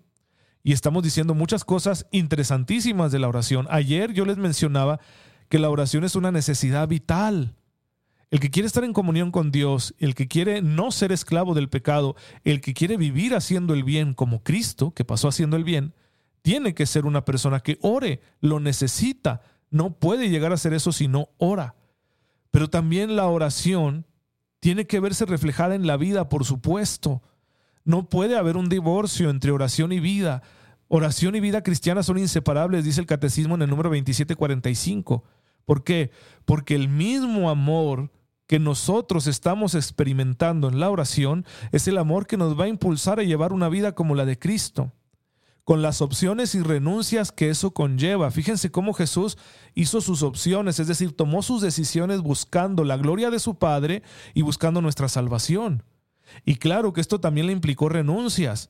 Y 0.63 0.74
estamos 0.74 1.03
diciendo 1.03 1.36
muchas 1.36 1.63
cosas 1.63 2.08
interesantísimas 2.12 3.12
de 3.12 3.20
la 3.20 3.27
oración. 3.27 3.67
Ayer 3.70 4.13
yo 4.13 4.25
les 4.25 4.38
mencionaba 4.38 5.00
que 5.48 5.60
la 5.60 5.70
oración 5.70 6.03
es 6.03 6.15
una 6.15 6.32
necesidad 6.32 6.88
vital. 6.88 7.56
El 8.32 8.39
que 8.39 8.50
quiere 8.50 8.65
estar 8.65 8.84
en 8.84 8.91
comunión 8.91 9.29
con 9.29 9.51
Dios, 9.51 9.94
el 10.00 10.15
que 10.15 10.27
quiere 10.27 10.63
no 10.63 10.91
ser 10.91 11.12
esclavo 11.12 11.53
del 11.53 11.70
pecado, 11.70 12.15
el 12.44 12.62
que 12.62 12.74
quiere 12.74 12.98
vivir 12.98 13.36
haciendo 13.36 13.75
el 13.75 13.84
bien 13.84 14.15
como 14.15 14.41
Cristo, 14.41 14.91
que 14.91 15.06
pasó 15.06 15.27
haciendo 15.27 15.56
el 15.56 15.63
bien, 15.63 15.94
tiene 16.41 16.74
que 16.74 16.88
ser 16.88 17.06
una 17.06 17.25
persona 17.25 17.60
que 17.60 17.77
ore, 17.82 18.22
lo 18.41 18.60
necesita, 18.60 19.41
no 19.70 19.92
puede 20.00 20.30
llegar 20.30 20.52
a 20.52 20.56
hacer 20.56 20.74
eso 20.74 20.92
si 20.92 21.08
no 21.08 21.30
ora. 21.38 21.76
Pero 22.52 22.70
también 22.70 23.16
la 23.16 23.28
oración 23.28 24.06
tiene 24.60 24.88
que 24.88 25.00
verse 25.00 25.26
reflejada 25.26 25.76
en 25.76 25.88
la 25.88 25.98
vida, 25.98 26.30
por 26.30 26.46
supuesto. 26.46 27.22
No 27.84 28.10
puede 28.10 28.38
haber 28.38 28.58
un 28.58 28.70
divorcio 28.70 29.30
entre 29.30 29.52
oración 29.52 29.92
y 29.92 30.00
vida. 30.00 30.42
Oración 30.88 31.36
y 31.36 31.40
vida 31.40 31.64
cristiana 31.64 32.04
son 32.04 32.18
inseparables, 32.18 32.86
dice 32.86 33.02
el 33.02 33.08
catecismo 33.08 33.56
en 33.56 33.62
el 33.62 33.70
número 33.70 33.90
2745. 33.90 35.24
¿Por 35.66 35.84
qué? 35.84 36.12
Porque 36.46 36.76
el 36.76 36.88
mismo 36.88 37.50
amor 37.50 38.12
que 38.48 38.60
nosotros 38.60 39.28
estamos 39.28 39.76
experimentando 39.76 40.70
en 40.70 40.80
la 40.80 40.90
oración 40.90 41.46
es 41.74 41.88
el 41.90 41.98
amor 41.98 42.28
que 42.28 42.38
nos 42.38 42.58
va 42.58 42.64
a 42.64 42.70
impulsar 42.70 43.20
a 43.20 43.24
llevar 43.24 43.52
una 43.52 43.68
vida 43.68 43.92
como 43.92 44.16
la 44.16 44.26
de 44.26 44.40
Cristo 44.40 44.94
con 45.68 45.82
las 45.82 46.02
opciones 46.02 46.56
y 46.56 46.62
renuncias 46.62 47.34
que 47.34 47.50
eso 47.50 47.72
conlleva. 47.72 48.32
Fíjense 48.32 48.72
cómo 48.72 48.94
Jesús 48.94 49.38
hizo 49.76 50.00
sus 50.00 50.24
opciones, 50.24 50.80
es 50.80 50.88
decir, 50.88 51.12
tomó 51.12 51.44
sus 51.44 51.62
decisiones 51.62 52.22
buscando 52.22 52.86
la 52.86 52.96
gloria 52.96 53.30
de 53.30 53.40
su 53.40 53.56
Padre 53.56 54.02
y 54.34 54.44
buscando 54.44 54.82
nuestra 54.82 55.10
salvación. 55.10 55.84
Y 56.46 56.56
claro 56.56 56.94
que 56.94 57.02
esto 57.02 57.20
también 57.20 57.48
le 57.48 57.52
implicó 57.52 57.90
renuncias. 57.90 58.70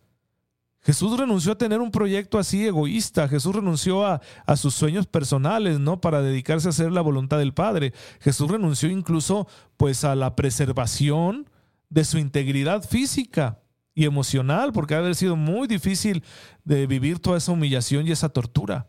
Jesús 0.82 1.20
renunció 1.20 1.51
a 1.51 1.58
tener 1.60 1.82
un 1.82 1.92
proyecto 1.92 2.39
así 2.39 2.66
egoísta, 2.66 3.27
Jesús 3.27 3.54
renunció 3.54 4.04
a, 4.04 4.20
a, 4.48 4.56
sus 4.56 4.74
sueños 4.74 5.06
personales, 5.06 5.80
¿no? 5.80 6.01
Para 6.01 6.24
dedicarse 6.24 6.68
a 6.68 6.72
hacer 6.72 6.92
la 6.92 7.01
voluntad 7.01 7.38
del 7.38 7.54
Padre. 7.54 7.94
Jesús 8.22 8.50
renunció 8.50 8.89
incluso 8.89 9.48
pues 9.77 10.04
a 10.04 10.16
la 10.16 10.36
preservación 10.36 11.48
de 11.92 12.06
su 12.06 12.18
integridad 12.18 12.82
física 12.82 13.60
y 13.98 14.06
emocional, 14.06 14.74
porque 14.74 14.94
ha 14.94 15.00
haber 15.00 15.16
sido 15.16 15.36
muy 15.36 15.68
difícil 15.68 16.24
de 16.63 16.86
vivir 16.86 17.18
toda 17.18 17.39
esa 17.39 17.51
humillación 17.51 18.08
y 18.08 18.12
esa 18.12 18.30
tortura. 18.30 18.86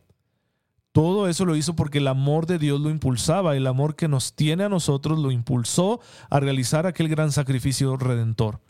Todo 0.92 1.28
eso 1.28 1.46
lo 1.46 1.56
hizo 1.56 1.74
porque 1.74 1.96
el 1.96 2.08
amor 2.08 2.44
de 2.44 2.58
Dios 2.58 2.78
lo 2.78 2.90
impulsaba, 2.90 3.56
el 3.56 3.66
amor 3.66 3.96
que 3.96 4.06
nos 4.06 4.34
tiene 4.36 4.64
a 4.64 4.68
nosotros 4.68 5.18
lo 5.18 5.30
impulsó 5.30 6.00
a 6.28 6.40
realizar 6.40 6.86
aquel 6.86 7.08
gran 7.08 7.32
sacrificio 7.32 7.96
redentor. 7.96 8.60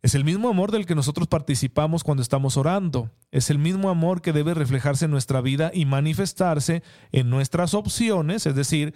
Es 0.00 0.14
el 0.14 0.24
mismo 0.24 0.48
amor 0.48 0.72
del 0.72 0.86
que 0.86 0.94
nosotros 0.94 1.28
participamos 1.28 2.02
cuando 2.02 2.22
estamos 2.22 2.56
orando. 2.56 3.10
Es 3.30 3.50
el 3.50 3.58
mismo 3.58 3.90
amor 3.90 4.22
que 4.22 4.32
debe 4.32 4.54
reflejarse 4.54 5.04
en 5.04 5.10
nuestra 5.10 5.42
vida 5.42 5.70
y 5.74 5.84
manifestarse 5.84 6.82
en 7.12 7.28
nuestras 7.28 7.74
opciones, 7.74 8.46
es 8.46 8.54
decir, 8.54 8.94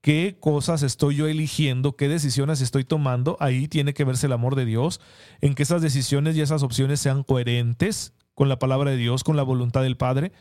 qué 0.00 0.36
cosas 0.40 0.82
estoy 0.82 1.16
yo 1.16 1.26
eligiendo, 1.26 1.96
qué 1.96 2.08
decisiones 2.08 2.60
estoy 2.60 2.84
tomando, 2.84 3.36
ahí 3.40 3.68
tiene 3.68 3.94
que 3.94 4.04
verse 4.04 4.26
el 4.26 4.32
amor 4.32 4.56
de 4.56 4.64
Dios, 4.64 5.00
en 5.40 5.54
que 5.54 5.62
esas 5.62 5.82
decisiones 5.82 6.36
y 6.36 6.40
esas 6.40 6.62
opciones 6.62 7.00
sean 7.00 7.22
coherentes 7.22 8.14
con 8.34 8.48
la 8.48 8.58
palabra 8.58 8.90
de 8.90 8.96
Dios, 8.96 9.24
con 9.24 9.36
la 9.36 9.42
voluntad 9.42 9.82
del 9.82 9.96
Padre. 9.96 10.32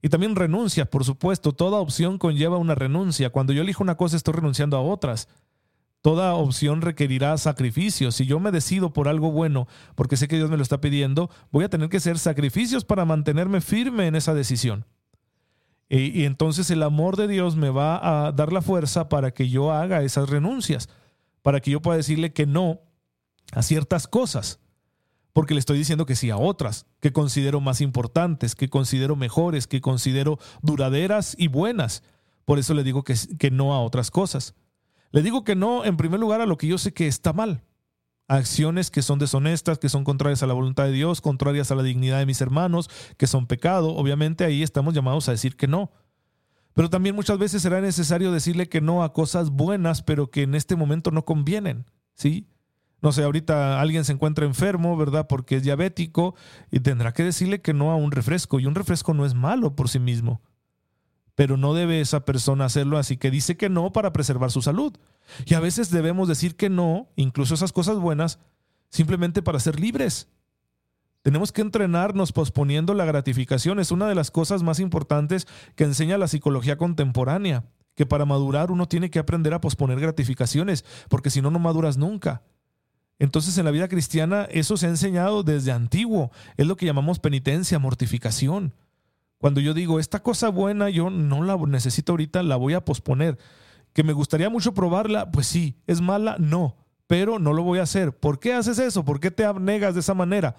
Y 0.00 0.08
también 0.08 0.36
renuncia, 0.36 0.84
por 0.84 1.04
supuesto, 1.04 1.52
toda 1.52 1.78
opción 1.78 2.18
conlleva 2.18 2.56
una 2.56 2.74
renuncia. 2.74 3.30
Cuando 3.30 3.52
yo 3.52 3.62
elijo 3.62 3.82
una 3.82 3.96
cosa 3.96 4.16
estoy 4.16 4.34
renunciando 4.34 4.76
a 4.76 4.82
otras. 4.82 5.28
Toda 6.00 6.34
opción 6.34 6.82
requerirá 6.82 7.38
sacrificios. 7.38 8.16
Si 8.16 8.26
yo 8.26 8.40
me 8.40 8.50
decido 8.50 8.92
por 8.92 9.06
algo 9.06 9.30
bueno, 9.30 9.68
porque 9.94 10.16
sé 10.16 10.26
que 10.26 10.36
Dios 10.36 10.50
me 10.50 10.56
lo 10.56 10.62
está 10.64 10.80
pidiendo, 10.80 11.30
voy 11.52 11.64
a 11.64 11.68
tener 11.68 11.88
que 11.88 11.98
hacer 11.98 12.18
sacrificios 12.18 12.84
para 12.84 13.04
mantenerme 13.04 13.60
firme 13.60 14.08
en 14.08 14.16
esa 14.16 14.34
decisión. 14.34 14.84
Y, 15.88 16.24
entonces 16.24 16.70
el 16.70 16.82
amor 16.82 17.16
de 17.16 17.28
Dios 17.28 17.56
me 17.56 17.68
va 17.68 18.26
a 18.26 18.32
dar 18.32 18.52
la 18.52 18.62
fuerza 18.62 19.08
para 19.10 19.32
que 19.32 19.50
yo 19.50 19.72
haga 19.72 20.02
esas 20.02 20.30
renuncias, 20.30 20.88
para 21.42 21.60
que 21.60 21.70
yo 21.70 21.82
pueda 21.82 21.98
decirle 21.98 22.32
que 22.32 22.46
no 22.46 22.80
a 23.52 23.62
ciertas 23.62 24.06
cosas, 24.06 24.58
porque 25.34 25.52
le 25.52 25.60
estoy 25.60 25.76
diciendo 25.76 26.06
que 26.06 26.16
sí 26.16 26.30
a 26.30 26.38
otras, 26.38 26.86
que 27.00 27.12
considero 27.12 27.60
más 27.60 27.82
importantes, 27.82 28.54
que 28.54 28.68
considero 28.68 29.16
mejores, 29.16 29.66
que 29.66 29.82
considero 29.82 30.38
duraderas 30.62 31.34
y 31.38 31.48
buenas. 31.48 32.02
Por 32.46 32.58
eso 32.58 32.72
le 32.72 32.84
digo 32.84 33.02
que, 33.02 33.14
que 33.38 33.50
no 33.50 33.74
a 33.74 33.82
otras 33.82 34.10
cosas. 34.10 34.54
Le 35.10 35.22
digo 35.22 35.44
que 35.44 35.54
no, 35.54 35.84
en 35.84 35.98
primer 35.98 36.20
lugar, 36.20 36.40
a 36.40 36.46
lo 36.46 36.56
que 36.56 36.68
yo 36.68 36.78
sé 36.78 36.94
que 36.94 37.06
está 37.06 37.34
mal 37.34 37.62
acciones 38.28 38.90
que 38.90 39.02
son 39.02 39.18
deshonestas, 39.18 39.78
que 39.78 39.88
son 39.88 40.04
contrarias 40.04 40.42
a 40.42 40.46
la 40.46 40.54
voluntad 40.54 40.84
de 40.84 40.92
Dios, 40.92 41.20
contrarias 41.20 41.70
a 41.70 41.74
la 41.74 41.82
dignidad 41.82 42.18
de 42.18 42.26
mis 42.26 42.40
hermanos, 42.40 42.88
que 43.16 43.26
son 43.26 43.46
pecado, 43.46 43.94
obviamente 43.94 44.44
ahí 44.44 44.62
estamos 44.62 44.94
llamados 44.94 45.28
a 45.28 45.32
decir 45.32 45.56
que 45.56 45.66
no. 45.66 45.90
Pero 46.74 46.88
también 46.88 47.14
muchas 47.14 47.38
veces 47.38 47.62
será 47.62 47.80
necesario 47.80 48.32
decirle 48.32 48.68
que 48.68 48.80
no 48.80 49.02
a 49.02 49.12
cosas 49.12 49.50
buenas, 49.50 50.02
pero 50.02 50.30
que 50.30 50.42
en 50.42 50.54
este 50.54 50.76
momento 50.76 51.10
no 51.10 51.24
convienen, 51.24 51.84
¿sí? 52.14 52.48
No 53.02 53.10
sé, 53.10 53.24
ahorita 53.24 53.80
alguien 53.80 54.04
se 54.04 54.12
encuentra 54.12 54.46
enfermo, 54.46 54.96
¿verdad? 54.96 55.26
Porque 55.26 55.56
es 55.56 55.64
diabético 55.64 56.36
y 56.70 56.80
tendrá 56.80 57.12
que 57.12 57.24
decirle 57.24 57.60
que 57.60 57.74
no 57.74 57.90
a 57.90 57.96
un 57.96 58.12
refresco. 58.12 58.60
Y 58.60 58.66
un 58.66 58.76
refresco 58.76 59.12
no 59.12 59.26
es 59.26 59.34
malo 59.34 59.74
por 59.74 59.88
sí 59.88 59.98
mismo. 59.98 60.40
Pero 61.34 61.56
no 61.56 61.74
debe 61.74 62.00
esa 62.00 62.24
persona 62.24 62.66
hacerlo 62.66 62.98
así 62.98 63.16
que 63.16 63.30
dice 63.30 63.56
que 63.56 63.68
no 63.68 63.92
para 63.92 64.12
preservar 64.12 64.50
su 64.50 64.62
salud. 64.62 64.94
Y 65.46 65.54
a 65.54 65.60
veces 65.60 65.90
debemos 65.90 66.28
decir 66.28 66.56
que 66.56 66.68
no, 66.68 67.08
incluso 67.16 67.54
esas 67.54 67.72
cosas 67.72 67.98
buenas, 67.98 68.38
simplemente 68.90 69.42
para 69.42 69.60
ser 69.60 69.80
libres. 69.80 70.28
Tenemos 71.22 71.52
que 71.52 71.62
entrenarnos 71.62 72.32
posponiendo 72.32 72.94
la 72.94 73.04
gratificación. 73.04 73.78
Es 73.78 73.92
una 73.92 74.08
de 74.08 74.14
las 74.14 74.30
cosas 74.30 74.62
más 74.62 74.80
importantes 74.80 75.46
que 75.76 75.84
enseña 75.84 76.18
la 76.18 76.28
psicología 76.28 76.76
contemporánea, 76.76 77.64
que 77.94 78.06
para 78.06 78.24
madurar 78.24 78.70
uno 78.70 78.86
tiene 78.86 79.10
que 79.10 79.20
aprender 79.20 79.54
a 79.54 79.60
posponer 79.60 80.00
gratificaciones, 80.00 80.84
porque 81.08 81.30
si 81.30 81.40
no, 81.40 81.50
no 81.50 81.60
maduras 81.60 81.96
nunca. 81.96 82.42
Entonces 83.18 83.56
en 83.56 83.64
la 83.64 83.70
vida 83.70 83.88
cristiana 83.88 84.48
eso 84.50 84.76
se 84.76 84.86
ha 84.86 84.90
enseñado 84.90 85.44
desde 85.44 85.70
antiguo. 85.70 86.32
Es 86.56 86.66
lo 86.66 86.76
que 86.76 86.86
llamamos 86.86 87.20
penitencia, 87.20 87.78
mortificación. 87.78 88.74
Cuando 89.42 89.60
yo 89.60 89.74
digo, 89.74 89.98
esta 89.98 90.22
cosa 90.22 90.50
buena 90.50 90.88
yo 90.88 91.10
no 91.10 91.42
la 91.42 91.56
necesito 91.56 92.12
ahorita, 92.12 92.44
la 92.44 92.54
voy 92.54 92.74
a 92.74 92.84
posponer. 92.84 93.38
Que 93.92 94.04
me 94.04 94.12
gustaría 94.12 94.48
mucho 94.48 94.72
probarla, 94.72 95.32
pues 95.32 95.48
sí. 95.48 95.82
¿Es 95.88 96.00
mala? 96.00 96.36
No. 96.38 96.76
Pero 97.08 97.40
no 97.40 97.52
lo 97.52 97.64
voy 97.64 97.80
a 97.80 97.82
hacer. 97.82 98.16
¿Por 98.16 98.38
qué 98.38 98.54
haces 98.54 98.78
eso? 98.78 99.04
¿Por 99.04 99.18
qué 99.18 99.32
te 99.32 99.44
abnegas 99.44 99.94
de 99.94 100.00
esa 100.00 100.14
manera? 100.14 100.54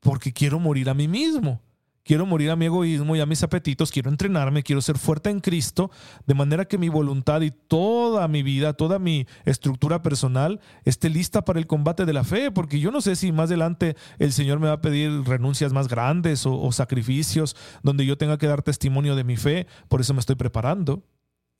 Porque 0.00 0.32
quiero 0.32 0.58
morir 0.58 0.90
a 0.90 0.94
mí 0.94 1.06
mismo 1.06 1.62
quiero 2.08 2.24
morir 2.24 2.50
a 2.50 2.56
mi 2.56 2.64
egoísmo 2.64 3.16
y 3.16 3.20
a 3.20 3.26
mis 3.26 3.42
apetitos, 3.42 3.92
quiero 3.92 4.08
entrenarme, 4.08 4.62
quiero 4.62 4.80
ser 4.80 4.96
fuerte 4.96 5.28
en 5.28 5.40
Cristo, 5.40 5.90
de 6.26 6.32
manera 6.32 6.64
que 6.64 6.78
mi 6.78 6.88
voluntad 6.88 7.42
y 7.42 7.50
toda 7.50 8.26
mi 8.28 8.42
vida, 8.42 8.72
toda 8.72 8.98
mi 8.98 9.26
estructura 9.44 10.02
personal 10.02 10.58
esté 10.86 11.10
lista 11.10 11.44
para 11.44 11.58
el 11.58 11.66
combate 11.66 12.06
de 12.06 12.14
la 12.14 12.24
fe, 12.24 12.50
porque 12.50 12.80
yo 12.80 12.90
no 12.90 13.02
sé 13.02 13.14
si 13.14 13.30
más 13.30 13.50
adelante 13.50 13.94
el 14.18 14.32
Señor 14.32 14.58
me 14.58 14.68
va 14.68 14.72
a 14.72 14.80
pedir 14.80 15.22
renuncias 15.24 15.74
más 15.74 15.86
grandes 15.86 16.46
o, 16.46 16.72
sacrificios 16.72 17.54
donde 17.82 18.06
yo 18.06 18.16
tenga 18.16 18.38
que 18.38 18.46
dar 18.46 18.62
testimonio 18.62 19.14
de 19.14 19.24
mi 19.24 19.36
fe, 19.36 19.66
por 19.88 20.00
eso 20.00 20.14
me 20.14 20.20
estoy 20.20 20.36
preparando 20.36 21.04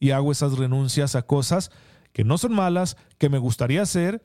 y 0.00 0.12
hago 0.12 0.33
esas 0.33 0.57
renuncias 0.57 1.14
a 1.14 1.26
cosas 1.26 1.71
que 2.14 2.25
no 2.25 2.38
son 2.38 2.55
malas, 2.55 2.97
que 3.19 3.28
me 3.28 3.37
gustaría 3.37 3.83
hacer, 3.83 4.25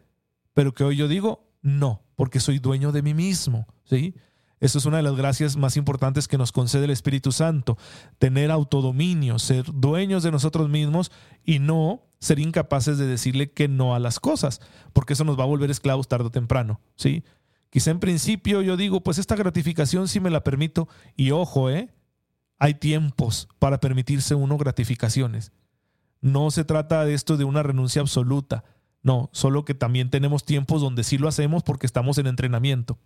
pero 0.53 0.73
que 0.73 0.85
hoy 0.85 0.95
yo 0.95 1.09
digo, 1.09 1.51
no, 1.61 2.01
porque 2.15 2.39
soy 2.39 2.59
dueño 2.59 2.93
de 2.93 3.01
mí 3.01 3.13
mismo, 3.13 3.67
¿sí? 3.83 4.15
Eso 4.63 4.77
es 4.77 4.85
una 4.85 4.95
de 4.95 5.03
las 5.03 5.17
gracias 5.17 5.57
más 5.57 5.75
importantes 5.75 6.29
que 6.29 6.37
nos 6.37 6.53
concede 6.53 6.85
el 6.85 6.91
Espíritu 6.91 7.33
Santo, 7.33 7.77
tener 8.17 8.49
autodominio, 8.49 9.37
ser 9.37 9.65
dueños 9.73 10.23
de 10.23 10.31
nosotros 10.31 10.69
mismos 10.69 11.11
y 11.43 11.59
no 11.59 12.03
ser 12.21 12.39
incapaces 12.39 12.97
de 12.97 13.05
decirle 13.05 13.51
que 13.51 13.67
no 13.67 13.93
a 13.93 13.99
las 13.99 14.21
cosas, 14.21 14.61
porque 14.93 15.13
eso 15.13 15.25
nos 15.25 15.37
va 15.37 15.43
a 15.43 15.47
volver 15.47 15.69
esclavos 15.69 16.07
tarde 16.07 16.27
o 16.27 16.31
temprano, 16.31 16.79
¿sí? 16.95 17.25
Quizá 17.71 17.91
en 17.91 17.99
principio 17.99 18.61
yo 18.61 18.77
digo, 18.77 19.03
pues 19.03 19.17
esta 19.17 19.35
gratificación 19.35 20.07
sí 20.07 20.21
me 20.21 20.29
la 20.29 20.45
permito 20.45 20.87
y 21.17 21.31
ojo, 21.31 21.69
¿eh? 21.69 21.93
Hay 22.57 22.75
tiempos 22.75 23.49
para 23.59 23.81
permitirse 23.81 24.33
uno 24.33 24.57
gratificaciones. 24.57 25.51
No 26.21 26.51
se 26.51 26.63
trata 26.63 27.03
de 27.03 27.15
esto 27.15 27.35
de 27.35 27.43
una 27.43 27.63
renuncia 27.63 28.01
absoluta. 28.01 28.63
No, 29.03 29.29
solo 29.33 29.65
que 29.65 29.73
también 29.73 30.09
tenemos 30.09 30.45
tiempos 30.45 30.81
donde 30.81 31.03
sí 31.03 31.17
lo 31.17 31.27
hacemos 31.27 31.61
porque 31.61 31.85
estamos 31.85 32.17
en 32.17 32.27
entrenamiento. 32.27 32.97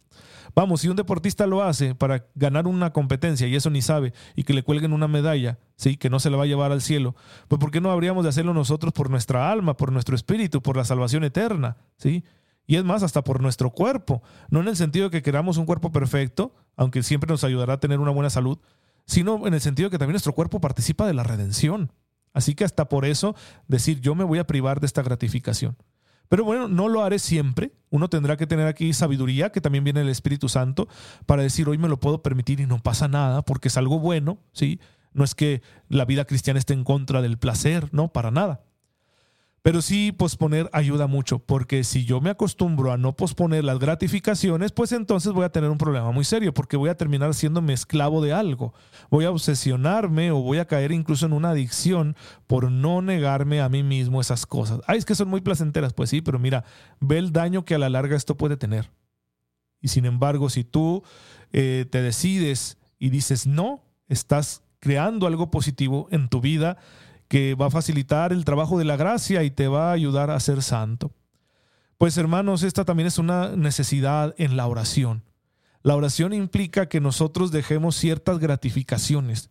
Vamos, 0.55 0.81
si 0.81 0.89
un 0.89 0.95
deportista 0.95 1.47
lo 1.47 1.63
hace 1.63 1.95
para 1.95 2.27
ganar 2.35 2.67
una 2.67 2.93
competencia 2.93 3.47
y 3.47 3.55
eso 3.55 3.71
ni 3.71 3.81
sabe 3.81 4.13
y 4.35 4.43
que 4.43 4.53
le 4.53 4.63
cuelguen 4.63 4.93
una 4.93 5.07
medalla, 5.07 5.57
sí, 5.75 5.97
que 5.97 6.11
no 6.11 6.19
se 6.19 6.29
la 6.29 6.37
va 6.37 6.43
a 6.43 6.47
llevar 6.47 6.71
al 6.71 6.81
cielo, 6.81 7.15
pues 7.47 7.59
¿por 7.59 7.71
qué 7.71 7.81
no 7.81 7.91
habríamos 7.91 8.23
de 8.23 8.29
hacerlo 8.29 8.53
nosotros 8.53 8.93
por 8.93 9.09
nuestra 9.09 9.51
alma, 9.51 9.75
por 9.75 9.91
nuestro 9.91 10.15
espíritu, 10.15 10.61
por 10.61 10.77
la 10.77 10.85
salvación 10.85 11.23
eterna, 11.23 11.77
sí? 11.97 12.23
Y 12.67 12.75
es 12.75 12.83
más, 12.83 13.01
hasta 13.01 13.23
por 13.23 13.41
nuestro 13.41 13.71
cuerpo, 13.71 14.21
no 14.49 14.59
en 14.59 14.67
el 14.67 14.75
sentido 14.75 15.05
de 15.05 15.11
que 15.11 15.23
queramos 15.23 15.57
un 15.57 15.65
cuerpo 15.65 15.91
perfecto, 15.91 16.53
aunque 16.75 17.01
siempre 17.01 17.29
nos 17.29 17.43
ayudará 17.43 17.73
a 17.73 17.79
tener 17.79 17.99
una 17.99 18.11
buena 18.11 18.29
salud, 18.29 18.59
sino 19.05 19.47
en 19.47 19.53
el 19.53 19.61
sentido 19.61 19.87
de 19.87 19.91
que 19.91 19.97
también 19.97 20.13
nuestro 20.13 20.33
cuerpo 20.33 20.59
participa 20.59 21.07
de 21.07 21.13
la 21.13 21.23
redención. 21.23 21.91
Así 22.37 22.53
que 22.53 22.63
hasta 22.63 22.87
por 22.87 23.03
eso 23.03 23.35
decir 23.67 23.99
yo 23.99 24.13
me 24.13 24.23
voy 24.23 24.37
a 24.37 24.45
privar 24.45 24.79
de 24.79 24.85
esta 24.85 25.01
gratificación. 25.01 25.75
Pero 26.29 26.43
bueno, 26.43 26.67
no 26.67 26.87
lo 26.87 27.03
haré 27.03 27.17
siempre. 27.17 27.71
Uno 27.89 28.09
tendrá 28.09 28.37
que 28.37 28.45
tener 28.45 28.67
aquí 28.67 28.93
sabiduría, 28.93 29.51
que 29.51 29.59
también 29.59 29.83
viene 29.83 30.01
del 30.01 30.09
Espíritu 30.09 30.47
Santo, 30.47 30.87
para 31.25 31.41
decir 31.41 31.67
hoy 31.67 31.79
me 31.79 31.87
lo 31.87 31.99
puedo 31.99 32.21
permitir 32.21 32.59
y 32.59 32.67
no 32.67 32.77
pasa 32.77 33.07
nada, 33.07 33.41
porque 33.41 33.69
es 33.69 33.77
algo 33.77 33.97
bueno, 33.97 34.37
¿sí? 34.53 34.79
No 35.13 35.23
es 35.23 35.33
que 35.33 35.63
la 35.89 36.05
vida 36.05 36.25
cristiana 36.25 36.59
esté 36.59 36.75
en 36.75 36.83
contra 36.83 37.23
del 37.23 37.39
placer, 37.39 37.89
no, 37.91 38.09
para 38.09 38.29
nada. 38.29 38.61
Pero 39.61 39.81
sí 39.81 40.11
posponer 40.11 40.69
ayuda 40.71 41.07
mucho, 41.07 41.39
porque 41.39 41.83
si 41.83 42.05
yo 42.05 42.21
me 42.21 42.29
acostumbro 42.29 42.93
a 42.93 42.97
no 42.97 43.15
posponer 43.15 43.63
las 43.63 43.79
gratificaciones, 43.79 44.71
pues 44.71 44.91
entonces 44.91 45.33
voy 45.33 45.43
a 45.43 45.51
tener 45.51 45.69
un 45.69 45.77
problema 45.77 46.11
muy 46.11 46.23
serio, 46.23 46.53
porque 46.53 46.77
voy 46.77 46.89
a 46.89 46.95
terminar 46.95 47.33
siéndome 47.33 47.73
esclavo 47.73 48.21
de 48.21 48.31
algo. 48.31 48.73
Voy 49.09 49.25
a 49.25 49.31
obsesionarme 49.31 50.31
o 50.31 50.41
voy 50.41 50.59
a 50.59 50.67
caer 50.67 50.91
incluso 50.91 51.25
en 51.25 51.33
una 51.33 51.49
adicción 51.49 52.15
por 52.45 52.71
no 52.71 53.01
negarme 53.01 53.59
a 53.59 53.67
mí 53.67 53.83
mismo 53.83 54.21
esas 54.21 54.45
cosas. 54.45 54.79
Ay, 54.87 54.99
es 54.99 55.05
que 55.05 55.15
son 55.15 55.27
muy 55.27 55.41
placenteras, 55.41 55.93
pues 55.93 56.09
sí, 56.09 56.21
pero 56.21 56.39
mira, 56.39 56.63
ve 56.99 57.17
el 57.17 57.33
daño 57.33 57.65
que 57.65 57.75
a 57.75 57.79
la 57.79 57.89
larga 57.89 58.15
esto 58.15 58.37
puede 58.37 58.57
tener. 58.57 58.89
Y 59.81 59.89
sin 59.89 60.05
embargo, 60.05 60.49
si 60.49 60.63
tú 60.63 61.03
eh, 61.51 61.85
te 61.89 62.01
decides 62.01 62.77
y 62.99 63.09
dices 63.09 63.47
no, 63.47 63.83
estás 64.07 64.63
creando 64.79 65.27
algo 65.27 65.51
positivo 65.51 66.07
en 66.11 66.29
tu 66.29 66.41
vida 66.41 66.77
que 67.27 67.55
va 67.55 67.67
a 67.67 67.71
facilitar 67.71 68.31
el 68.31 68.45
trabajo 68.45 68.77
de 68.77 68.85
la 68.85 68.95
gracia 68.95 69.43
y 69.43 69.51
te 69.51 69.67
va 69.67 69.89
a 69.89 69.93
ayudar 69.93 70.29
a 70.31 70.39
ser 70.39 70.61
santo. 70.63 71.11
Pues 71.97 72.17
hermanos, 72.17 72.63
esta 72.63 72.85
también 72.85 73.07
es 73.07 73.17
una 73.17 73.55
necesidad 73.55 74.35
en 74.37 74.55
la 74.55 74.67
oración. 74.67 75.23
La 75.81 75.95
oración 75.95 76.33
implica 76.33 76.89
que 76.89 76.99
nosotros 76.99 77.51
dejemos 77.51 77.95
ciertas 77.95 78.39
gratificaciones 78.39 79.49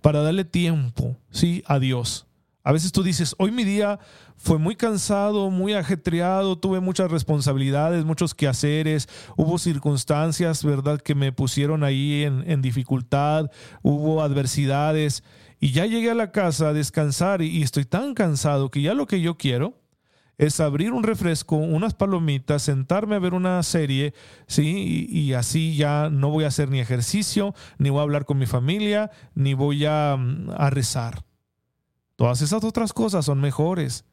para 0.00 0.22
darle 0.22 0.44
tiempo, 0.44 1.16
¿sí? 1.30 1.62
a 1.66 1.78
Dios. 1.78 2.26
A 2.64 2.72
veces 2.72 2.92
tú 2.92 3.02
dices, 3.02 3.34
hoy 3.38 3.50
mi 3.50 3.64
día 3.64 3.98
fue 4.36 4.58
muy 4.58 4.76
cansado, 4.76 5.50
muy 5.50 5.74
ajetreado, 5.74 6.56
tuve 6.56 6.80
muchas 6.80 7.10
responsabilidades, 7.10 8.04
muchos 8.04 8.34
quehaceres, 8.34 9.08
hubo 9.36 9.58
circunstancias, 9.58 10.64
¿verdad?, 10.64 11.00
que 11.00 11.14
me 11.14 11.32
pusieron 11.32 11.82
ahí 11.82 12.22
en, 12.22 12.48
en 12.48 12.62
dificultad, 12.62 13.50
hubo 13.82 14.22
adversidades 14.22 15.24
y 15.62 15.70
ya 15.70 15.86
llegué 15.86 16.10
a 16.10 16.14
la 16.14 16.32
casa 16.32 16.70
a 16.70 16.72
descansar 16.72 17.40
y, 17.40 17.62
estoy 17.62 17.84
tan 17.84 18.14
cansado 18.14 18.68
que 18.68 18.82
ya 18.82 18.94
lo 18.94 19.06
que 19.06 19.20
yo 19.20 19.38
quiero 19.38 19.80
es 20.36 20.58
abrir 20.58 20.92
un 20.92 21.04
refresco, 21.04 21.54
unas 21.54 21.94
palomitas, 21.94 22.64
sentarme 22.64 23.14
a 23.14 23.20
ver 23.20 23.32
una 23.32 23.62
serie, 23.62 24.12
¿sí? 24.48 25.06
Y, 25.08 25.34
así 25.34 25.76
ya 25.76 26.10
no 26.10 26.30
voy 26.30 26.42
a 26.42 26.48
hacer 26.48 26.68
ni 26.68 26.80
ejercicio, 26.80 27.54
ni 27.78 27.90
voy 27.90 28.00
a 28.00 28.02
hablar 28.02 28.24
con 28.24 28.38
mi 28.38 28.46
familia, 28.46 29.12
ni 29.36 29.54
voy 29.54 29.84
a, 29.84 30.14
a 30.14 30.70
rezar. 30.70 31.24
Todas 32.16 32.42
esas 32.42 32.64
otras 32.64 32.92
cosas 32.92 33.24
son 33.24 33.40
mejores. 33.40 34.04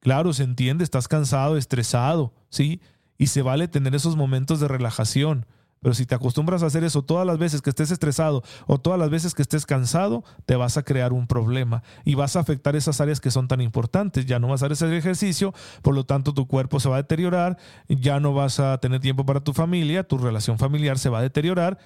Claro, 0.00 0.32
se 0.32 0.42
entiende, 0.42 0.82
estás 0.82 1.06
cansado, 1.06 1.56
estresado, 1.56 2.34
¿sí? 2.48 2.80
Y 3.16 3.28
se 3.28 3.42
vale 3.42 3.68
tener 3.68 3.94
esos 3.94 4.16
momentos 4.16 4.58
de 4.58 4.66
relajación. 4.66 5.46
Pero 5.80 5.94
si 5.94 6.04
te 6.04 6.14
acostumbras 6.14 6.62
a 6.62 6.66
hacer 6.66 6.84
eso 6.84 7.02
todas 7.02 7.26
las 7.26 7.38
veces 7.38 7.62
que 7.62 7.70
estés 7.70 7.90
estresado 7.90 8.42
o 8.66 8.78
todas 8.78 8.98
las 8.98 9.08
veces 9.08 9.34
que 9.34 9.40
estés 9.40 9.64
cansado, 9.64 10.24
te 10.44 10.54
vas 10.54 10.76
a 10.76 10.82
crear 10.82 11.14
un 11.14 11.26
problema 11.26 11.82
y 12.04 12.14
vas 12.14 12.36
a 12.36 12.40
afectar 12.40 12.76
esas 12.76 13.00
áreas 13.00 13.20
que 13.20 13.30
son 13.30 13.48
tan 13.48 13.62
importantes. 13.62 14.26
Ya 14.26 14.38
no 14.38 14.48
vas 14.48 14.62
a 14.62 14.66
hacer 14.66 14.92
ejercicio, 14.92 15.54
por 15.80 15.94
lo 15.94 16.04
tanto 16.04 16.34
tu 16.34 16.46
cuerpo 16.46 16.80
se 16.80 16.90
va 16.90 16.96
a 16.96 17.02
deteriorar, 17.02 17.56
ya 17.88 18.20
no 18.20 18.34
vas 18.34 18.60
a 18.60 18.76
tener 18.78 19.00
tiempo 19.00 19.24
para 19.24 19.40
tu 19.40 19.54
familia, 19.54 20.04
tu 20.04 20.18
relación 20.18 20.58
familiar 20.58 20.98
se 20.98 21.08
va 21.08 21.20
a 21.20 21.22
deteriorar. 21.22 21.78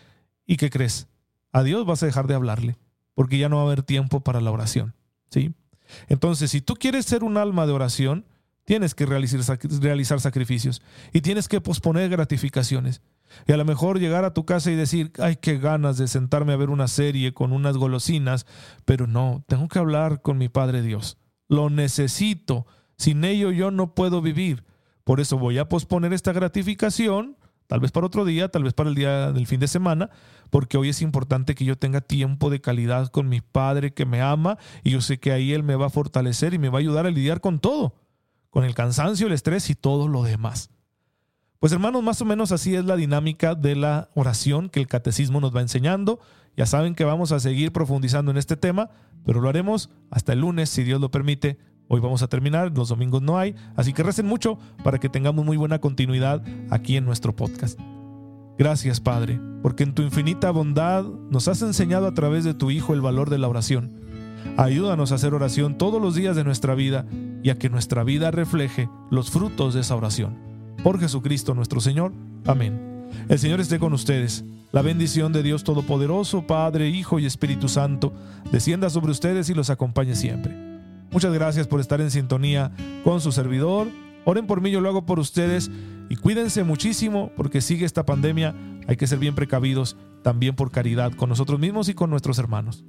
¿Y 0.44 0.56
qué 0.56 0.70
crees? 0.70 1.06
A 1.52 1.62
Dios 1.62 1.86
vas 1.86 2.02
a 2.02 2.06
dejar 2.06 2.26
de 2.26 2.34
hablarle, 2.34 2.76
porque 3.14 3.38
ya 3.38 3.48
no 3.48 3.56
va 3.56 3.62
a 3.62 3.66
haber 3.66 3.84
tiempo 3.84 4.20
para 4.20 4.40
la 4.40 4.50
oración. 4.50 4.94
¿sí? 5.30 5.54
Entonces, 6.08 6.50
si 6.50 6.60
tú 6.60 6.74
quieres 6.74 7.06
ser 7.06 7.22
un 7.22 7.36
alma 7.36 7.64
de 7.64 7.72
oración, 7.72 8.26
tienes 8.64 8.96
que 8.96 9.06
realizar, 9.06 9.58
realizar 9.80 10.20
sacrificios 10.20 10.82
y 11.12 11.20
tienes 11.20 11.46
que 11.46 11.60
posponer 11.60 12.10
gratificaciones. 12.10 13.02
Y 13.46 13.52
a 13.52 13.56
lo 13.56 13.64
mejor 13.64 13.98
llegar 13.98 14.24
a 14.24 14.34
tu 14.34 14.44
casa 14.44 14.70
y 14.70 14.76
decir, 14.76 15.12
ay, 15.18 15.36
qué 15.36 15.58
ganas 15.58 15.98
de 15.98 16.08
sentarme 16.08 16.52
a 16.52 16.56
ver 16.56 16.70
una 16.70 16.88
serie 16.88 17.34
con 17.34 17.52
unas 17.52 17.76
golosinas, 17.76 18.46
pero 18.84 19.06
no, 19.06 19.44
tengo 19.46 19.68
que 19.68 19.78
hablar 19.78 20.22
con 20.22 20.38
mi 20.38 20.48
Padre 20.48 20.82
Dios. 20.82 21.18
Lo 21.48 21.70
necesito. 21.70 22.66
Sin 22.96 23.24
ello 23.24 23.50
yo 23.50 23.70
no 23.70 23.94
puedo 23.94 24.22
vivir. 24.22 24.64
Por 25.04 25.20
eso 25.20 25.38
voy 25.38 25.58
a 25.58 25.68
posponer 25.68 26.12
esta 26.12 26.32
gratificación, 26.32 27.36
tal 27.66 27.80
vez 27.80 27.92
para 27.92 28.06
otro 28.06 28.24
día, 28.24 28.48
tal 28.48 28.64
vez 28.64 28.72
para 28.72 28.88
el 28.88 28.94
día 28.94 29.32
del 29.32 29.46
fin 29.46 29.60
de 29.60 29.68
semana, 29.68 30.10
porque 30.48 30.78
hoy 30.78 30.88
es 30.88 31.02
importante 31.02 31.54
que 31.54 31.66
yo 31.66 31.76
tenga 31.76 32.00
tiempo 32.00 32.48
de 32.48 32.60
calidad 32.60 33.08
con 33.08 33.28
mi 33.28 33.42
Padre 33.42 33.92
que 33.92 34.06
me 34.06 34.22
ama 34.22 34.56
y 34.82 34.90
yo 34.90 35.02
sé 35.02 35.18
que 35.18 35.32
ahí 35.32 35.52
Él 35.52 35.62
me 35.62 35.76
va 35.76 35.86
a 35.86 35.90
fortalecer 35.90 36.54
y 36.54 36.58
me 36.58 36.70
va 36.70 36.78
a 36.78 36.80
ayudar 36.80 37.06
a 37.06 37.10
lidiar 37.10 37.40
con 37.40 37.58
todo, 37.58 37.96
con 38.48 38.64
el 38.64 38.74
cansancio, 38.74 39.26
el 39.26 39.34
estrés 39.34 39.68
y 39.68 39.74
todo 39.74 40.08
lo 40.08 40.22
demás. 40.22 40.70
Pues 41.64 41.72
hermanos, 41.72 42.02
más 42.02 42.20
o 42.20 42.26
menos 42.26 42.52
así 42.52 42.74
es 42.74 42.84
la 42.84 42.94
dinámica 42.94 43.54
de 43.54 43.74
la 43.74 44.10
oración 44.14 44.68
que 44.68 44.80
el 44.80 44.86
catecismo 44.86 45.40
nos 45.40 45.56
va 45.56 45.62
enseñando. 45.62 46.20
Ya 46.58 46.66
saben 46.66 46.94
que 46.94 47.04
vamos 47.04 47.32
a 47.32 47.40
seguir 47.40 47.72
profundizando 47.72 48.30
en 48.30 48.36
este 48.36 48.58
tema, 48.58 48.90
pero 49.24 49.40
lo 49.40 49.48
haremos 49.48 49.88
hasta 50.10 50.34
el 50.34 50.40
lunes, 50.40 50.68
si 50.68 50.84
Dios 50.84 51.00
lo 51.00 51.10
permite. 51.10 51.56
Hoy 51.88 52.00
vamos 52.00 52.22
a 52.22 52.28
terminar, 52.28 52.76
los 52.76 52.90
domingos 52.90 53.22
no 53.22 53.38
hay, 53.38 53.54
así 53.76 53.94
que 53.94 54.02
recen 54.02 54.26
mucho 54.26 54.58
para 54.82 55.00
que 55.00 55.08
tengamos 55.08 55.42
muy 55.46 55.56
buena 55.56 55.78
continuidad 55.78 56.42
aquí 56.68 56.98
en 56.98 57.06
nuestro 57.06 57.34
podcast. 57.34 57.80
Gracias 58.58 59.00
Padre, 59.00 59.40
porque 59.62 59.84
en 59.84 59.94
tu 59.94 60.02
infinita 60.02 60.50
bondad 60.50 61.04
nos 61.30 61.48
has 61.48 61.62
enseñado 61.62 62.06
a 62.06 62.12
través 62.12 62.44
de 62.44 62.52
tu 62.52 62.70
Hijo 62.72 62.92
el 62.92 63.00
valor 63.00 63.30
de 63.30 63.38
la 63.38 63.48
oración. 63.48 64.02
Ayúdanos 64.58 65.12
a 65.12 65.14
hacer 65.14 65.32
oración 65.32 65.78
todos 65.78 66.02
los 66.02 66.14
días 66.14 66.36
de 66.36 66.44
nuestra 66.44 66.74
vida 66.74 67.06
y 67.42 67.48
a 67.48 67.58
que 67.58 67.70
nuestra 67.70 68.04
vida 68.04 68.30
refleje 68.30 68.90
los 69.10 69.30
frutos 69.30 69.72
de 69.72 69.80
esa 69.80 69.96
oración. 69.96 70.53
Por 70.84 71.00
Jesucristo 71.00 71.54
nuestro 71.54 71.80
Señor. 71.80 72.12
Amén. 72.44 73.08
El 73.30 73.38
Señor 73.38 73.58
esté 73.58 73.78
con 73.78 73.94
ustedes. 73.94 74.44
La 74.70 74.82
bendición 74.82 75.32
de 75.32 75.42
Dios 75.42 75.64
Todopoderoso, 75.64 76.46
Padre, 76.46 76.90
Hijo 76.90 77.18
y 77.18 77.24
Espíritu 77.24 77.70
Santo, 77.70 78.12
descienda 78.52 78.90
sobre 78.90 79.12
ustedes 79.12 79.48
y 79.48 79.54
los 79.54 79.70
acompañe 79.70 80.14
siempre. 80.14 80.54
Muchas 81.10 81.32
gracias 81.32 81.66
por 81.66 81.80
estar 81.80 82.02
en 82.02 82.10
sintonía 82.10 82.70
con 83.02 83.22
su 83.22 83.32
servidor. 83.32 83.88
Oren 84.26 84.46
por 84.46 84.60
mí, 84.60 84.70
yo 84.70 84.82
lo 84.82 84.90
hago 84.90 85.06
por 85.06 85.18
ustedes 85.18 85.70
y 86.10 86.16
cuídense 86.16 86.64
muchísimo 86.64 87.32
porque 87.34 87.62
sigue 87.62 87.86
esta 87.86 88.04
pandemia. 88.04 88.54
Hay 88.86 88.96
que 88.96 89.06
ser 89.06 89.18
bien 89.18 89.34
precavidos 89.34 89.96
también 90.22 90.54
por 90.54 90.70
caridad 90.70 91.14
con 91.14 91.30
nosotros 91.30 91.58
mismos 91.58 91.88
y 91.88 91.94
con 91.94 92.10
nuestros 92.10 92.38
hermanos. 92.38 92.84